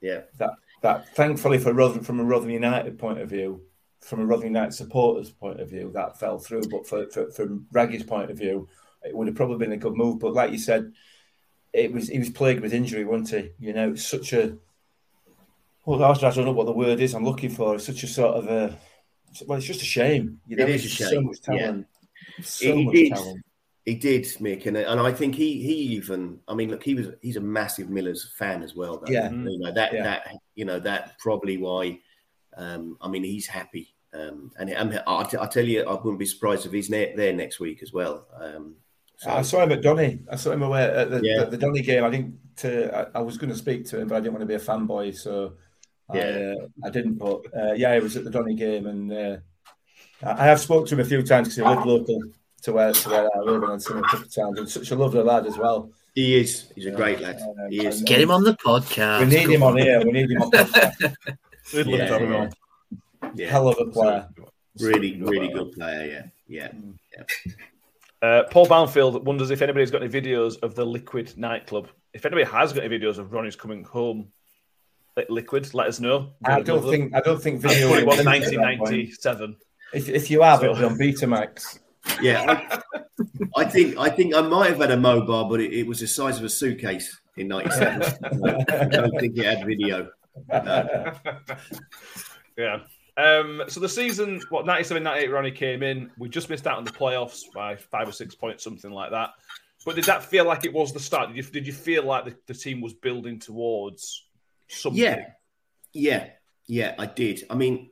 [0.00, 0.22] yeah.
[0.38, 0.50] that,
[0.82, 3.62] that thankfully for Rotherham, from a Rotherham United point of view,
[4.00, 6.68] from a Rotherham United supporters point of view, that fell through.
[6.70, 8.68] But for, for, from Raggy's point of view,
[9.04, 10.18] it would have probably been a good move.
[10.18, 10.92] But like you said,
[11.72, 13.66] it was he was plagued with injury, wasn't he?
[13.66, 14.56] You know, it's such a
[15.84, 17.76] well, I don't know what the word is I'm looking for.
[17.76, 18.76] It's such a sort of a
[19.46, 20.40] well, it's just a shame.
[20.46, 21.58] You know, It is a shame, So much yeah.
[21.58, 21.86] talent.
[22.42, 23.44] So He much talent.
[23.86, 26.40] He did, Mick, and and I think he he even.
[26.48, 28.98] I mean, look, he was he's a massive Millers fan as well.
[28.98, 29.12] Though.
[29.12, 29.30] Yeah.
[29.30, 30.02] you know that Yeah.
[30.02, 32.00] that you know that probably why.
[32.56, 36.26] Um, I mean, he's happy, um, and I, I, I tell you, I wouldn't be
[36.26, 38.26] surprised if he's ne- there next week as well.
[38.40, 38.76] Um,
[39.18, 40.20] so- I saw him at Donny.
[40.32, 41.44] I saw him away at the, Yeah.
[41.44, 42.02] the, the Donny game.
[42.02, 42.38] I didn't.
[42.56, 44.54] To, I, I was going to speak to him, but I didn't want to be
[44.54, 45.52] a fanboy, so
[46.08, 46.54] I, Yeah.
[46.58, 47.18] uh, I didn't.
[47.18, 49.36] But uh, yeah, he was at the Donny game, and uh,
[50.22, 52.18] I I have spoke to him a few times because he lived local
[52.62, 54.58] to where to where I live, and I've seen him a couple of times.
[54.58, 55.90] And such a lovely lad as well.
[56.14, 56.72] he is.
[56.74, 57.36] He's a great lad.
[57.40, 58.02] Um, He is.
[58.02, 59.20] Get him on the podcast.
[59.20, 59.98] We need him on here.
[60.04, 60.50] We need him on.
[60.52, 61.16] podcast.
[61.74, 62.52] We'd love Yeah, to have him on.
[63.34, 64.28] Yeah, Hell of a player.
[64.80, 66.30] really, really good player.
[66.48, 66.70] Yeah,
[67.16, 67.22] yeah.
[68.22, 71.88] Uh, Paul Banfield wonders if anybody's got any videos of the Liquid nightclub.
[72.14, 74.28] If anybody has got any videos of Ronnie's coming home
[75.18, 76.30] at Liquid, let us know.
[76.44, 77.14] I don't think.
[77.14, 77.88] I don't think video.
[77.88, 78.80] thought it was will exist at that point.
[78.80, 79.56] 1997.
[79.92, 81.78] If, if you have, it'll be on Betamax.
[82.20, 82.82] Yeah, I,
[83.56, 86.06] I think I think I might have had a mobile, but it, it was the
[86.06, 88.02] size of a suitcase in '97.
[88.24, 90.10] I don't think it had video.
[90.48, 91.12] No.
[92.56, 92.80] Yeah.
[93.18, 96.10] Um, so the season, what, 97 98, Ronnie came in.
[96.18, 99.30] We just missed out on the playoffs by five or six points, something like that.
[99.84, 101.28] But did that feel like it was the start?
[101.28, 104.24] Did you, did you feel like the, the team was building towards
[104.68, 105.00] something?
[105.00, 105.26] Yeah,
[105.92, 106.30] yeah,
[106.66, 106.94] yeah.
[106.98, 107.44] I did.
[107.48, 107.90] I mean,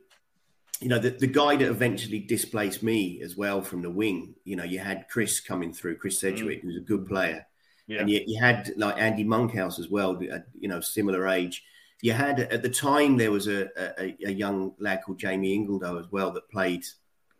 [0.81, 4.35] you know, the, the guy that eventually displaced me as well from the wing.
[4.43, 7.45] You know, you had Chris coming through, Chris Sedgwick, who's a good player,
[7.87, 8.01] Yeah.
[8.01, 10.21] and you, you had like Andy Monkhouse as well.
[10.59, 11.63] You know, similar age.
[12.01, 15.97] You had at the time there was a, a, a young lad called Jamie Ingledow
[15.97, 16.85] as well that played.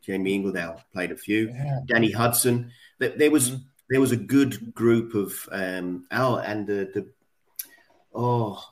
[0.01, 1.53] Jamie Ingledow played a few.
[1.85, 2.71] Danny Hudson.
[2.99, 3.57] That there was
[3.89, 7.07] there was a good group of um oh and the the
[8.13, 8.63] oh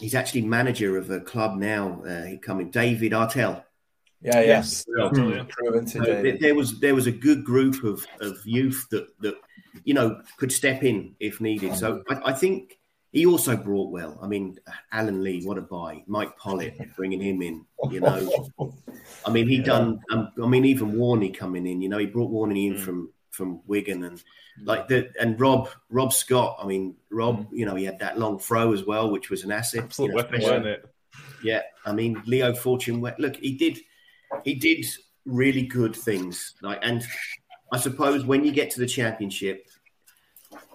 [0.00, 2.02] he's actually manager of a club now.
[2.02, 3.62] Uh, he coming David Artell.
[4.22, 4.84] Yeah, Yes.
[4.96, 5.10] yes.
[5.16, 5.44] Yeah, yeah.
[5.48, 6.22] Proven So today.
[6.22, 9.34] there, there was there was a good group of, of youth that that
[9.84, 11.74] you know could step in if needed.
[11.74, 12.78] So I, I think
[13.12, 14.18] he also brought well.
[14.22, 14.58] I mean,
[14.92, 16.04] Alan Lee, what a buy!
[16.06, 17.64] Mike Pollitt, bringing him in.
[17.90, 18.44] You know,
[19.26, 20.00] I mean, he done.
[20.10, 21.80] Um, I mean, even Warney coming in.
[21.80, 24.22] You know, he brought Warney in from from Wigan and
[24.64, 26.58] like the and Rob Rob Scott.
[26.62, 27.48] I mean, Rob.
[27.52, 29.84] You know, he had that long throw as well, which was an asset.
[29.84, 30.84] Absolute you know, weapon, especially- weren't it?
[31.42, 33.00] yeah, I mean Leo Fortune.
[33.00, 33.78] Look, he did,
[34.44, 34.84] he did
[35.24, 36.54] really good things.
[36.62, 37.06] Like, and
[37.72, 39.66] I suppose when you get to the championship,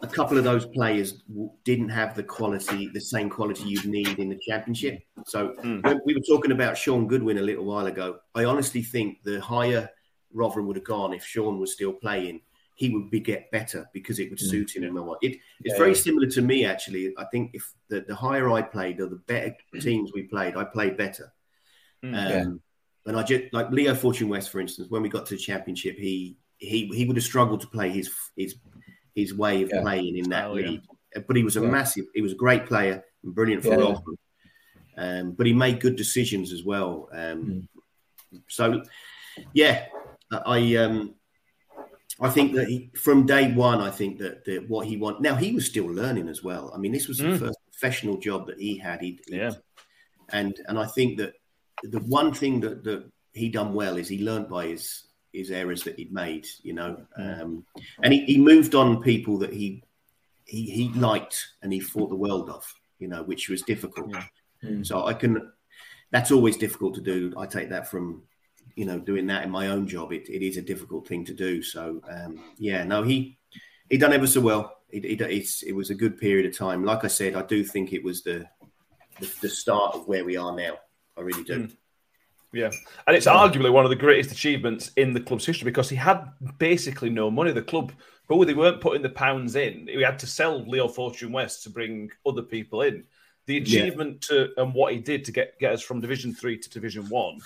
[0.01, 4.19] a couple of those players w- didn't have the quality, the same quality you'd need
[4.19, 4.99] in the championship.
[5.25, 8.19] So when we were talking about Shaun Goodwin a little while ago.
[8.35, 9.89] I honestly think the higher
[10.33, 12.41] Rotherham would have gone if Shaun was still playing,
[12.75, 14.49] he would be get better because it would Mm.
[14.49, 15.17] suit him and wife.
[15.21, 17.13] It, it's Yeah, very similar to me actually.
[17.17, 20.65] I think if the, the higher I played or the better teams we played, I
[20.65, 21.33] played better.
[22.03, 22.29] Um, Mm.
[22.29, 22.45] Yeah.
[23.05, 25.95] And I just like Leo Fortune West, for instance, when we got to the championship,
[25.97, 28.55] he he he would have struggled to play his his
[29.13, 29.81] his way of Yeah.
[29.81, 30.53] playing in that yeah.
[30.69, 30.81] league.
[31.27, 31.69] But he was a Yeah.
[31.69, 32.05] massive.
[32.13, 33.95] He was a great player and brilliant for Yeah.
[34.97, 37.09] Um, but he made good decisions as well.
[37.11, 37.67] Um,
[38.49, 38.83] So,
[39.53, 39.85] yeah,
[40.31, 41.15] I um,
[42.19, 45.35] I think that he, from day one, I think that, that what he want now
[45.35, 46.71] he was still learning as well.
[46.73, 47.39] I mean, this was the Mm.
[47.39, 49.01] first professional job that he had.
[49.01, 49.51] He- Yeah.
[50.29, 51.33] and and I think that
[51.83, 55.83] the one thing that that he done well is he learned by his his errors
[55.83, 56.47] that he'd made.
[56.63, 57.65] You know, um,
[58.01, 59.83] and he, he moved on people that he
[60.45, 62.65] he he liked and he thought the world of.
[62.97, 64.09] You know, which was difficult.
[64.09, 64.23] Yeah.
[64.63, 64.85] Mm.
[64.85, 65.51] So I can.
[66.11, 67.33] That's always difficult to do.
[67.37, 68.23] I take that from
[68.75, 70.13] you know doing that in my own job.
[70.13, 71.61] It, it is a difficult thing to do.
[71.61, 73.37] So um, yeah, no, he
[73.89, 74.77] he done ever so well.
[74.89, 76.85] It, it, it's, it was a good period of time.
[76.85, 78.45] Like I said, I do think it was the
[79.19, 80.77] the, the start of where we are now.
[81.17, 81.63] I really do.
[81.63, 81.75] Mm.
[82.53, 82.71] Yeah,
[83.05, 86.25] and it's arguably one of the greatest achievements in the club's history because he had
[86.57, 87.51] basically no money.
[87.51, 87.91] The club,
[88.29, 89.89] but they weren't putting the pounds in.
[89.93, 93.03] We had to sell Leo Fortune West to bring other people in.
[93.47, 96.69] The achievement to and what he did to get get us from Division Three to
[96.69, 97.39] Division One,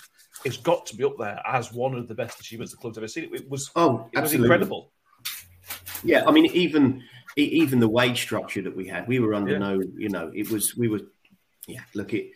[0.45, 3.07] it's got to be up there as one of the best achievements the club's ever
[3.07, 3.34] seen.
[3.34, 4.91] It was Oh, it was incredible.
[6.03, 7.03] Yeah, I mean, even
[7.36, 9.57] even the wage structure that we had, we were under Yeah.
[9.57, 11.01] no, you know, it was we were,
[11.67, 11.82] yeah.
[11.95, 12.32] Look, it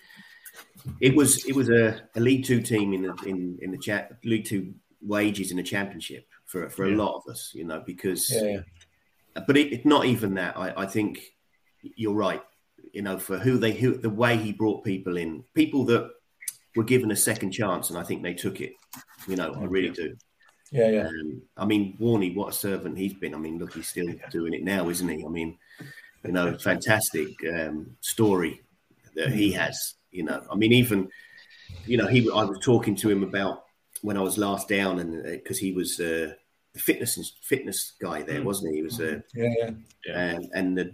[0.99, 4.17] it was it was a, a League Two team in the in in the chat
[4.23, 6.95] League Two wages in the championship for for Yeah.
[6.95, 8.59] a lot of us, you know, because Yeah,
[9.47, 10.57] but it's it- not even that.
[10.57, 11.19] I, I think
[11.95, 12.41] you're right.
[12.91, 16.09] You know, for who they who the way he brought people in, people that
[16.75, 18.73] were given a second chance, and I think they took it.
[19.27, 20.15] You know, I really do.
[20.71, 21.07] Yeah, yeah.
[21.07, 23.35] Um, I mean, Warney, what a servant he's been.
[23.35, 25.23] I mean, look, he's still doing it now, isn't he?
[25.23, 25.57] I mean,
[26.25, 28.61] you know, fantastic um, story
[29.15, 29.95] that he has.
[30.13, 31.09] You know, I mean, even
[31.85, 32.19] you know, he.
[32.29, 33.65] I was talking to him about
[34.01, 36.33] when I was last down, and because he was uh,
[36.73, 38.45] the fitness and fitness guy there, Mm.
[38.45, 38.77] wasn't he?
[38.77, 39.71] He was, uh, Yeah,
[40.05, 40.19] yeah.
[40.19, 40.93] and and the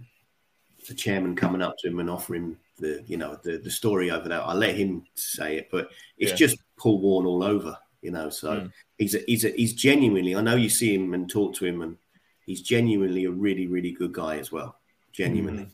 [0.88, 4.28] the chairman coming up to him and offering the you know the the story over
[4.28, 4.40] that.
[4.42, 6.36] I let him say it, but it's Yeah.
[6.36, 8.30] just Paul Warne all over, you know.
[8.30, 8.72] So Mm.
[8.98, 10.34] he's a, he's a, he's genuinely.
[10.34, 11.98] I know you see him and talk to him, and
[12.46, 14.78] he's genuinely a really really good guy as well.
[15.12, 15.68] Genuinely.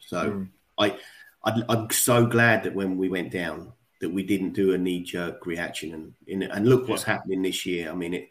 [0.00, 0.48] So Mm.
[0.78, 0.98] I
[1.44, 5.02] I'd, I'm so glad that when we went down that we didn't do a knee
[5.02, 7.90] jerk reaction and and look what's happening this year.
[7.90, 8.28] I mean it.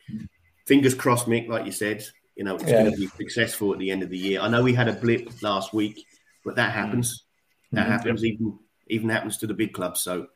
[0.68, 2.04] Fingers crossed, Mick, like you said.
[2.36, 2.82] You know, it's Yeah.
[2.84, 4.40] going to be successful at the end of the year.
[4.42, 6.06] I know we had a blip last week,
[6.46, 7.26] but that happens.
[7.72, 7.90] That Mhm.
[7.90, 8.24] happens.
[8.26, 10.02] Even even happens to the big clubs.
[10.02, 10.28] So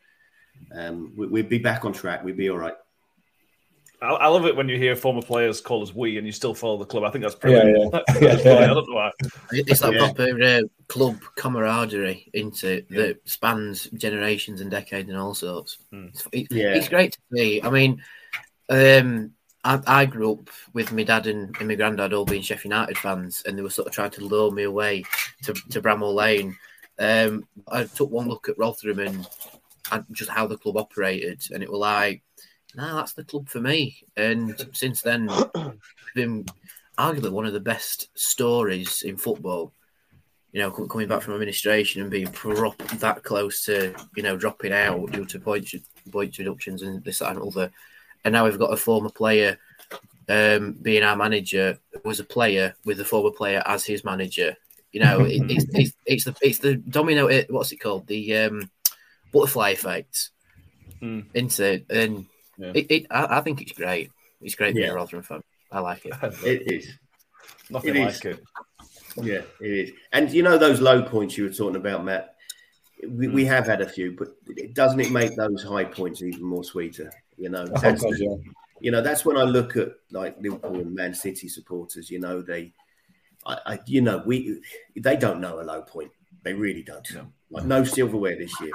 [0.74, 2.24] um, we, we'll be back on track.
[2.24, 2.76] We'll be all right.
[4.06, 6.54] I, I love it when you hear former players call us "we" and you still
[6.54, 7.04] follow the club.
[7.04, 7.94] I think that's Yeah, brilliant.
[8.22, 8.32] yeah.
[8.32, 9.12] I don't know why.
[9.52, 10.00] It's that Yeah.
[10.14, 15.78] proper uh, club camaraderie into that spans generations and decades and all sorts.
[15.94, 16.10] Mm.
[16.10, 16.76] It's, it- Yeah.
[16.76, 17.62] it's great to see.
[17.62, 18.02] I mean,
[18.70, 19.32] um,
[19.64, 22.98] I, I grew up with my dad and, and my granddad all being Sheffield United
[22.98, 25.04] fans, and they were sort of trying to lure me away
[25.44, 26.56] to, to Bramall Lane.
[27.00, 29.28] Um, I took one look at Rotherham and,
[29.92, 32.22] and just how the club operated, and it was like,
[32.76, 33.98] no, that's the club for me.
[34.16, 35.30] And since then,
[36.16, 36.46] been
[36.98, 39.72] arguably one of the best stories in football.
[40.52, 44.72] You know, coming back from administration and being prop that close to you know dropping
[44.72, 45.74] out due to point
[46.12, 47.72] point reductions and this that and other,
[48.24, 49.60] and now we've got a former player
[50.30, 54.56] um, being our manager who was a player with a former player as his manager.
[54.94, 57.28] You know, it, it's, it's it's the it's the domino.
[57.28, 58.08] It, what's it called?
[58.08, 58.72] The um,
[59.34, 60.30] butterfly effect.
[61.02, 61.22] Hmm.
[61.34, 62.28] Into and
[62.58, 62.72] Yeah.
[62.74, 64.12] it, it I, I think it's great.
[64.42, 64.94] It's great being Yeah.
[64.94, 65.42] a Rotherham fan.
[65.72, 66.14] I like it.
[66.46, 66.94] It is.
[67.70, 68.22] Nothing It like is.
[68.26, 68.44] it.
[69.18, 69.92] Yeah, it is.
[70.12, 72.36] And you know those low points you were talking about, Matt.
[73.08, 73.50] We, we hmm.
[73.50, 74.30] have had a few, but
[74.74, 77.12] doesn't it make those high points even more sweeter?
[77.38, 78.36] You know, Oh, that's, God, yeah.
[78.80, 82.10] you know that's when I look at like Liverpool and Man City supporters.
[82.10, 82.74] You know, they,
[83.46, 84.62] I, I you know, we
[84.96, 86.12] they don't know a low point.
[86.44, 87.08] They really don't.
[87.14, 87.28] No.
[87.52, 88.72] Like no silverware this year.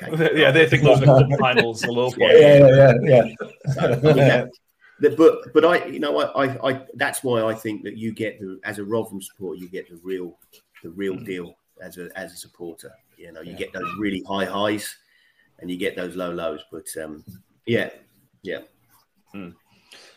[0.00, 0.32] Okay.
[0.40, 2.32] Yeah, they think those are cup finals, the low point.
[2.32, 3.24] Yeah, yeah, yeah,
[4.14, 4.46] yeah.
[5.00, 5.10] Yeah.
[5.16, 8.38] But but I you know I, I I that's why I think that you get
[8.40, 10.38] the as a Rotherham supporter you get the real
[10.82, 12.92] the real deal as a as a supporter.
[13.16, 14.96] You know you get those really high highs
[15.60, 16.60] and you get those low lows.
[16.70, 17.24] But um
[17.66, 17.90] yeah
[18.42, 18.60] yeah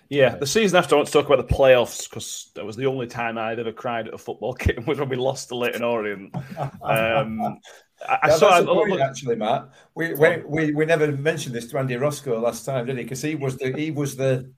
[0.09, 2.85] Yeah, the season after, I want to talk about the playoffs because that was the
[2.85, 5.83] only time I'd ever cried at a football game was when we lost to Leyton
[5.83, 6.35] Orient.
[6.83, 7.59] Um,
[8.07, 8.49] I, I saw.
[8.49, 9.69] that's I, point, actually, Matt.
[9.95, 13.03] We, we we we never mentioned this to Andy Roscoe last time, did he?
[13.03, 14.51] Because he was the he was the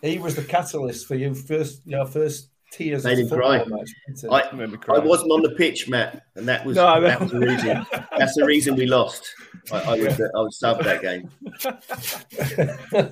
[0.00, 3.04] he was the catalyst for you first, your first tears.
[3.04, 3.64] Made him cry.
[3.64, 3.90] match.
[4.30, 4.40] I.
[4.88, 7.86] I wasn't on the pitch, Matt, and that was No, that was the reason.
[8.18, 9.34] That's the reason we lost.
[9.70, 11.30] I, I was I was sub that game.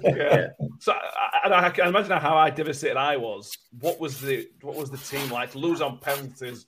[0.03, 0.49] yeah.
[0.81, 3.57] So I, I, I can imagine how I devastated I was.
[3.81, 6.67] What was the what was the team like lose on penalties,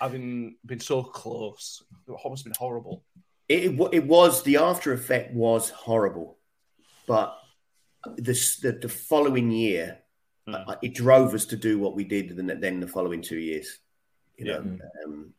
[0.00, 1.82] having been so close?
[2.06, 3.02] It must have been horrible.
[3.48, 6.38] It, it, it was the after effect was horrible,
[7.06, 7.38] but
[8.16, 9.98] this the, the following year,
[10.48, 10.68] Mm.
[10.68, 12.36] uh, it drove us to do what we did.
[12.36, 13.78] Then, then the following two years,
[14.36, 14.78] you know.
[15.04, 15.32] Um,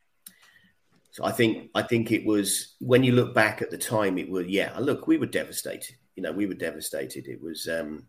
[1.12, 4.30] so I think I think it was when you look back at the time, it
[4.30, 4.78] was yeah.
[4.80, 5.95] Look, we were devastated.
[6.16, 7.28] You know, we were devastated.
[7.28, 8.08] It was um,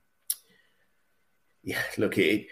[1.62, 1.82] yeah.
[1.98, 2.46] Look, it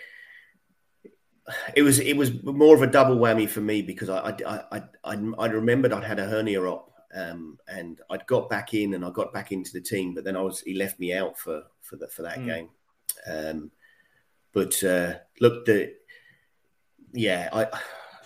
[1.74, 4.82] it was it was more of a double whammy for me because I I I
[5.05, 9.05] I, I remembered I'd had a hernia op um, and I'd got back in and
[9.05, 11.62] I got back into the team, but then I was he left me out for
[11.80, 12.47] for the, for that Mm.
[12.47, 12.68] game.
[13.26, 13.70] Um,
[14.55, 15.94] but uh, look, the
[17.12, 17.62] yeah, I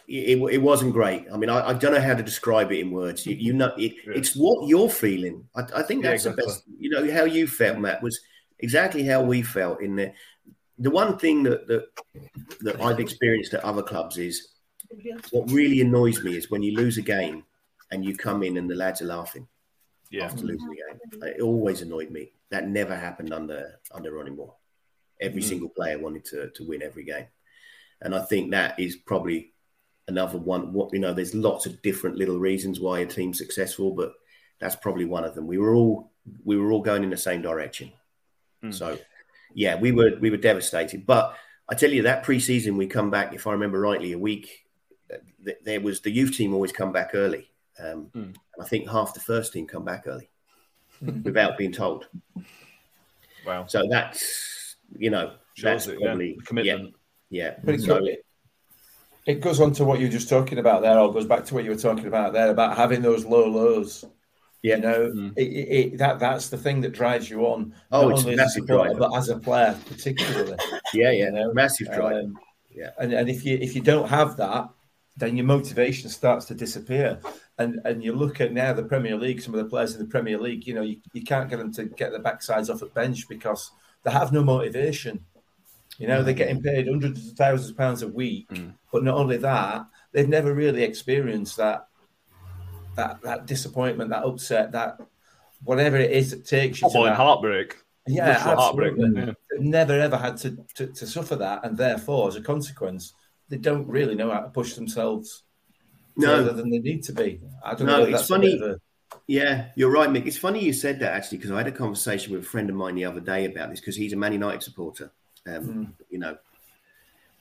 [0.06, 1.26] it, it wasn't great.
[1.32, 3.26] I mean, I, I don't know how to describe it in words.
[3.26, 4.14] You, you know, it, Yeah.
[4.16, 5.46] it's what you're feeling.
[5.54, 6.42] I, I think Yeah, that's exactly.
[6.44, 6.62] the best.
[6.78, 8.18] You know how you felt, Matt, was
[8.60, 10.14] exactly how we felt in there.
[10.78, 11.88] The one thing that that,
[12.60, 14.48] that I've experienced at other clubs is
[15.32, 17.44] what really annoys me is when you lose a game
[17.90, 19.46] and you come in and the lads are laughing
[20.10, 20.24] Yeah.
[20.24, 21.22] after losing the game.
[21.36, 22.32] It always annoyed me.
[22.50, 24.54] That never happened under under Ronnie Moore.
[25.20, 25.48] Every Mm.
[25.48, 27.26] single player wanted to, to win every game,
[28.02, 29.52] and I think that is probably
[30.06, 30.72] another one.
[30.72, 34.12] What you know, there's lots of different little reasons why a team's successful, but
[34.60, 35.46] that's probably one of them.
[35.46, 36.12] We were all
[36.44, 37.92] we were all going in the same direction,
[38.62, 38.72] Mm.
[38.74, 38.98] so
[39.54, 41.04] yeah, we were we were devastated.
[41.06, 41.34] But
[41.68, 44.64] I tell you that pre-season we come back, if I remember rightly, a week.
[45.44, 48.34] th- There was the youth team always come back early, um, Mm.
[48.60, 50.28] I think half the first team come back early
[51.00, 52.08] without being told.
[53.46, 53.66] Wow.
[53.66, 54.57] So that's
[54.96, 56.94] you know Shows that's it, probably the commitment.
[57.30, 58.24] Yeah, But it's So- it,
[59.26, 61.54] it goes on to what you were just talking about there, or goes back to
[61.54, 64.04] what you were talking about there about having those low lows.
[64.62, 64.76] Yeah.
[64.76, 65.32] You know, Mm.
[65.36, 67.74] it, it, it- that that's the thing that drives you on.
[67.92, 68.98] Oh, not it's only a massive supporter, driver.
[69.10, 70.56] but as a player, particularly.
[70.94, 72.24] yeah, yeah, you know, massive drive.
[72.24, 72.38] Um,
[72.74, 72.90] Yeah.
[72.98, 74.68] and and if you if you don't have that,
[75.16, 77.20] then your motivation starts to disappear.
[77.58, 80.06] And and you look at now the Premier League, some of the players in the
[80.08, 82.86] Premier League, you know, you, you can't get them to get their backsides off a
[82.86, 83.70] bench because
[84.08, 85.24] they have no motivation.
[85.98, 88.74] You know, they're getting paid hundreds of thousands of pounds a week, Mm.
[88.92, 91.86] but not only that, they've never really experienced that
[92.96, 94.98] that that disappointment, that upset, that
[95.64, 97.16] whatever it is that takes you to Football and that.
[97.16, 97.76] heartbreak.
[98.06, 98.94] Yeah, Literal heartbreak.
[98.96, 99.32] Yeah.
[99.50, 103.12] They've never ever had to, to, to suffer that, and therefore, as a consequence,
[103.48, 105.42] they don't really know how to push themselves
[106.20, 107.40] further No, than they need to be.
[107.64, 108.02] I don't No, know.
[108.04, 108.52] It's that's a funny.
[108.58, 108.80] bit of a-
[109.28, 110.26] yeah, you're right, Mick.
[110.26, 112.74] It's funny you said that actually because I had a conversation with a friend of
[112.76, 115.12] mine the other day about this because he's a Man United supporter.
[115.46, 115.84] Um, Hmm.
[116.10, 116.36] You know,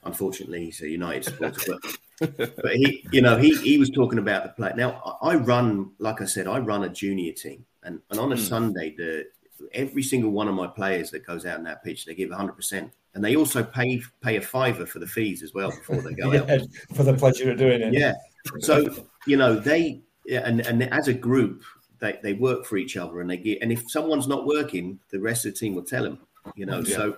[0.04, 1.76] unfortunately, he's a United supporter,
[2.20, 4.74] but but he, you know, he he was talking about the play.
[4.76, 8.36] Now I run, like I said, I run a junior team, and and on a
[8.36, 8.42] Hmm.
[8.42, 9.26] Sunday, the
[9.74, 12.54] every single one of my players that goes out in that pitch, they give 100,
[12.54, 16.14] percent and they also pay pay a fiver for the fees as well before they
[16.14, 16.62] go out.
[16.94, 17.94] for the pleasure of doing it.
[17.94, 18.14] Yeah.
[18.60, 18.94] So
[19.26, 21.64] you know they yeah, and and as a group
[22.00, 25.20] they, they work for each other and they get and if someone's not working, the
[25.20, 26.20] rest of the team will tell them.
[26.56, 26.96] You know, Yeah.
[26.96, 27.18] so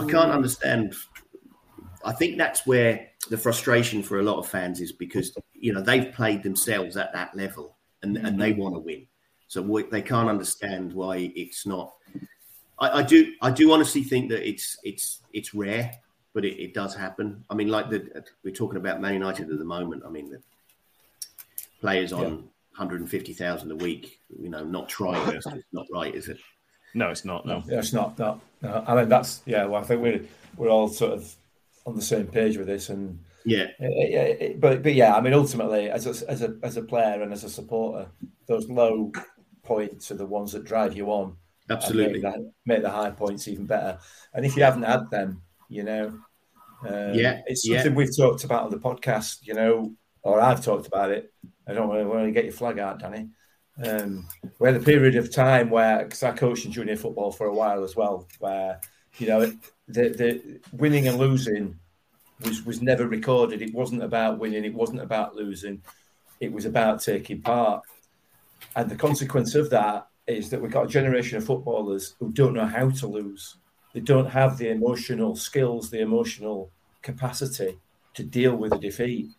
[0.00, 0.34] I can't mm.
[0.34, 0.94] understand.
[2.04, 5.80] I think that's where the frustration for a lot of fans is because you know
[5.80, 8.58] they've played themselves at that level and, and they mm.
[8.58, 9.06] want to win,
[9.46, 11.94] so we, they can't understand why it's not.
[12.78, 15.92] I, I do I do honestly think that it's it's it's rare,
[16.34, 17.44] but it, it does happen.
[17.48, 20.02] I mean, like the we're talking about Man United at the moment.
[20.04, 20.42] I mean, the
[21.80, 22.38] players on Yeah.
[22.76, 25.28] 150,000 a week, you know, not trying.
[25.36, 26.38] It's not right, is it?
[26.94, 27.46] No, it's not.
[27.46, 27.62] No.
[27.66, 28.38] Yeah, it's not that.
[28.60, 28.84] No.
[28.86, 29.64] I mean, that's yeah.
[29.64, 30.20] Well, I think we're
[30.56, 31.34] we're all sort of
[31.86, 35.20] on the same page with this, and Yeah, Uh, yeah, it- but but yeah, I
[35.20, 38.08] mean, ultimately, as a, as a as a player and as a supporter,
[38.46, 39.10] those low
[39.62, 41.36] points are the ones that drive you on.
[41.70, 42.14] absolutely.
[42.14, 43.98] make, that, make the high points even better.
[44.34, 46.06] And if you haven't had them, you know,
[46.86, 47.78] um, Yeah, it's yeah.
[47.78, 51.32] something we've talked about on the podcast, you know, or I've talked about it.
[51.66, 53.28] I don't want to get your flag out, Danny.
[53.84, 57.46] Um, we had a period of time where, because I coached in junior football for
[57.46, 58.80] a while as well, where
[59.18, 59.40] you know
[59.88, 61.78] the the winning and losing
[62.40, 63.62] was was never recorded.
[63.62, 64.64] It wasn't about winning.
[64.64, 65.82] It wasn't about losing.
[66.40, 67.82] It was about taking part.
[68.76, 72.54] And the consequence of that is that we've got a generation of footballers who don't
[72.54, 73.56] know how to lose.
[73.92, 76.70] They don't have the emotional skills, the emotional
[77.02, 77.78] capacity
[78.14, 79.30] to deal with a defeat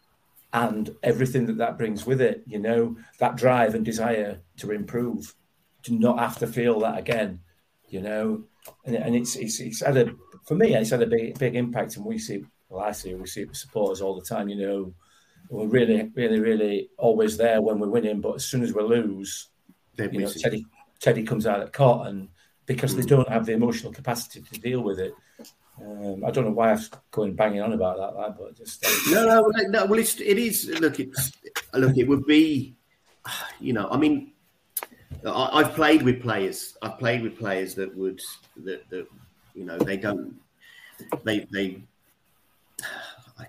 [0.54, 2.44] and everything that that brings with it.
[2.46, 5.36] You know, that drive and desire to improve,
[5.84, 7.42] to not have to feel that again.
[7.90, 8.44] you know,
[8.86, 10.14] and, and it's, it's it's had a
[10.46, 13.28] for me it's had a big big impact, and we see well I see we
[13.28, 14.94] see supporters all the time, you know,
[15.50, 19.50] we're really really really always there when we're winning, but as soon as we lose,
[19.96, 20.30] They're you know.
[20.30, 20.66] Teddy
[21.00, 22.30] Teddy comes out at caught, and
[22.66, 23.10] because they hmm.
[23.10, 25.14] don't have the emotional capacity to deal with it.
[25.82, 26.80] Um, I don't know why I'm
[27.12, 29.86] going banging on about that, lad, but just uh, No, no, no.
[29.86, 30.70] Well, it's it is.
[30.80, 31.32] Look, it's
[31.74, 31.98] look.
[31.98, 32.76] It would be,
[33.60, 33.88] you know.
[33.90, 34.34] I mean,
[35.26, 36.78] I, I've played with players.
[36.82, 38.22] I've played with players that would
[38.64, 39.08] that that
[39.56, 40.36] you know they don't
[41.24, 41.82] they they.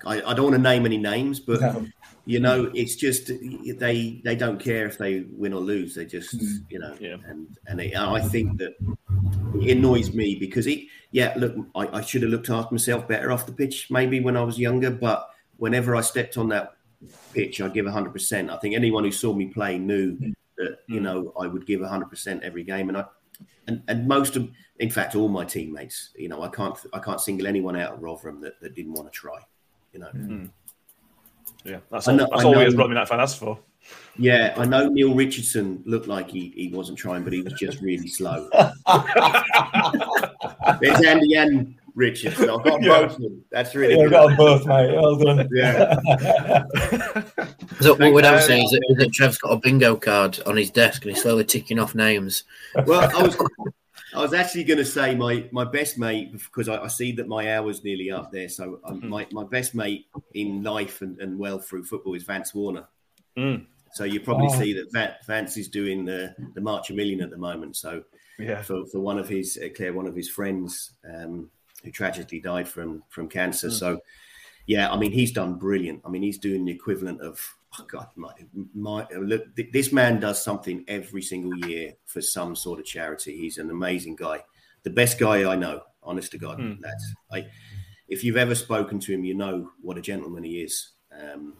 [0.06, 1.86] I, I don't want to name any names, but No.
[2.26, 2.44] You hmm.
[2.44, 5.94] know, it's just they they don't care if they win or lose.
[5.94, 6.56] They just hmm.
[6.68, 7.16] you know, Yeah.
[7.26, 8.74] and and it, I think that
[9.60, 10.80] it annoys me because it.
[11.10, 14.36] Yeah, look, I, I should have looked after myself better off the pitch maybe when
[14.36, 16.74] I was younger, but whenever I stepped on that
[17.32, 18.50] pitch, I'd give 100%.
[18.50, 20.30] I think anyone who saw me play knew hmm.
[20.58, 22.88] that, you know, I would give 100% every game.
[22.88, 23.04] And I,
[23.68, 27.20] and, and most of, in fact, all my teammates, you know, I can't, I can't
[27.20, 29.38] single anyone out of Rotherham that, that didn't want to try,
[29.92, 30.48] you know.
[31.64, 33.58] Yeah, that's all, know- that's I all we know- as Rugby Night fan asked for.
[34.16, 37.80] Yeah, I know Neil Richardson looked like he, he wasn't trying, but he was just
[37.80, 38.48] really slow.
[40.80, 42.48] There's Andy and Richardson.
[42.50, 42.88] I've got Yeah.
[43.00, 43.44] both of them.
[43.50, 44.10] That's really yeah, good.
[44.12, 44.94] got them both, mate.
[44.94, 45.48] Well done.
[45.52, 45.94] Yeah.
[47.80, 50.56] So what would I say is that, is that Trev's got a bingo card on
[50.56, 52.44] his desk and he's slowly ticking off names.
[52.86, 53.36] Well, I was
[54.14, 57.28] I was actually going to say my my best mate because I, I see that
[57.28, 58.48] my hour's nearly up there.
[58.48, 62.54] So um, my my best mate in life and, and well through football is Vance
[62.54, 62.86] Warner.
[63.36, 63.66] Mm.
[63.92, 64.58] So you probably Oh.
[64.58, 67.76] see that Va- Vance is doing the the March a Million at the moment.
[67.76, 68.04] So
[68.38, 68.62] Yeah.
[68.62, 71.50] for, for one of his uh, Claire, one of his friends um,
[71.82, 73.70] who tragically died from from cancer.
[73.70, 74.00] So
[74.66, 76.02] yeah, I mean he's done brilliant.
[76.04, 77.40] I mean he's doing the equivalent of
[77.78, 78.32] oh God, my,
[78.74, 83.36] my look, th- this man does something every single year for some sort of charity.
[83.36, 84.44] He's an amazing guy,
[84.82, 85.82] the best guy I know.
[86.02, 87.46] Honest to God, that's I.
[88.08, 90.90] If you've ever spoken to him, you know what a gentleman he is.
[91.10, 91.54] Um,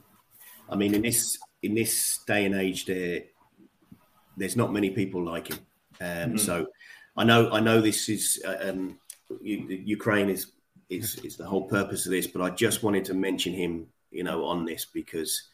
[0.69, 3.23] I mean, in this in this day and age, there
[4.37, 5.59] there's not many people like him.
[6.01, 6.67] Um, So
[7.17, 8.99] I know I know this is uh, um,
[9.41, 10.53] Ukraine is
[10.91, 14.25] is is the whole purpose of this, but I just wanted to mention him, you
[14.25, 15.51] know, on this because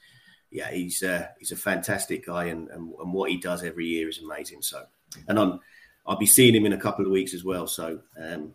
[0.51, 4.09] yeah, he's uh, he's a fantastic guy, and, and and what he does every year
[4.09, 4.63] is amazing.
[4.63, 4.85] So,
[5.29, 5.61] and I'm
[6.07, 7.67] I'll be seeing him in a couple of weeks as well.
[7.67, 8.55] So, um,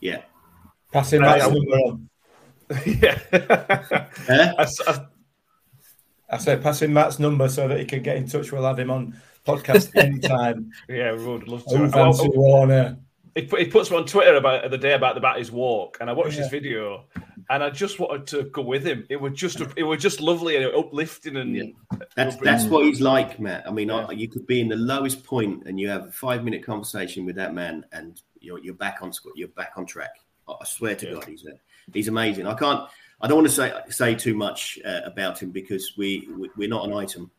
[0.00, 0.22] yeah,
[0.92, 2.08] Passing Right, Matt's I- number on.
[2.86, 3.18] yeah.
[4.26, 4.54] Huh?
[4.58, 5.06] I s- I-
[6.30, 8.50] I said passing Matt's number so that he can get in touch.
[8.52, 10.70] We'll have him on podcast anytime.
[10.88, 11.74] yeah, we would love to.
[11.76, 12.96] Oh, I- Fancy I- Warner.
[13.34, 16.12] He, he puts me on Twitter about the day about about his walk, and I
[16.12, 16.42] watched Yeah.
[16.42, 17.04] his video,
[17.50, 19.06] and I just wanted to go with him.
[19.08, 21.98] It was just it was just lovely and uplifting, and Yeah.
[22.16, 23.66] That's that's what he's like, Matt.
[23.66, 26.44] I mean, I, you could be in the lowest point and you have a five
[26.44, 30.10] minute conversation with that man, and you're you're back on you're back on track.
[30.48, 31.12] I I swear to Yeah.
[31.14, 31.52] God, he's a,
[31.92, 32.46] he's amazing.
[32.46, 32.88] I can't.
[33.20, 36.68] I don't want to say say too much uh, about him because we, we we're
[36.68, 37.30] not an item.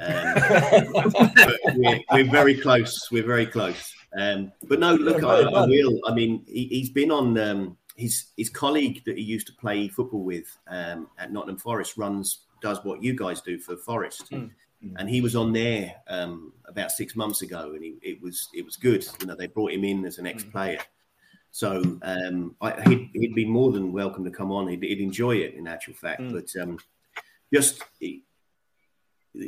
[0.00, 0.34] Um,
[0.92, 3.08] but we're, we're very close.
[3.10, 3.94] We're very close.
[4.18, 6.00] Um, but no, look, I, I will.
[6.06, 9.88] I mean, he, he's been on um, his his colleague that he used to play
[9.88, 14.32] football with um, at Nottingham Forest runs does what you guys do for Forest,
[14.96, 18.64] and he was on there um, about six months ago, and he, it was it
[18.64, 19.06] was good.
[19.20, 20.80] You know, they brought him in as an ex player.
[21.50, 24.66] So um, I, he'd, he'd be more than welcome to come on.
[24.66, 26.20] He'd, he'd enjoy it, in actual fact.
[26.32, 26.78] But um,
[27.52, 27.82] just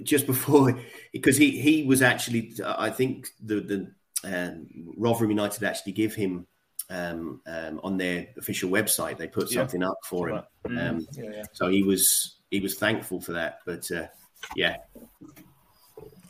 [0.02, 0.78] just before,
[1.12, 3.90] because he he was actually, I think the the
[4.24, 6.46] um, Rotherham United actually give him
[6.90, 9.18] um, um, on their official website.
[9.18, 9.60] They put Yeah.
[9.60, 10.42] something up for him.
[10.66, 11.42] Um, Yeah, yeah.
[11.52, 13.58] so he was he was thankful for that.
[13.66, 14.06] But uh,
[14.54, 14.76] yeah,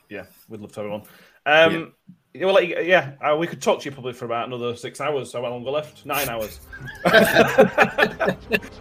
[0.09, 1.03] yeah, we'd love to have him on.
[1.47, 1.93] Um,
[2.33, 2.45] yeah.
[2.45, 5.31] Well, like, yeah, uh, we could talk to you probably for about another six hours.
[5.31, 6.05] So how long we left?
[6.05, 6.61] Nine hours.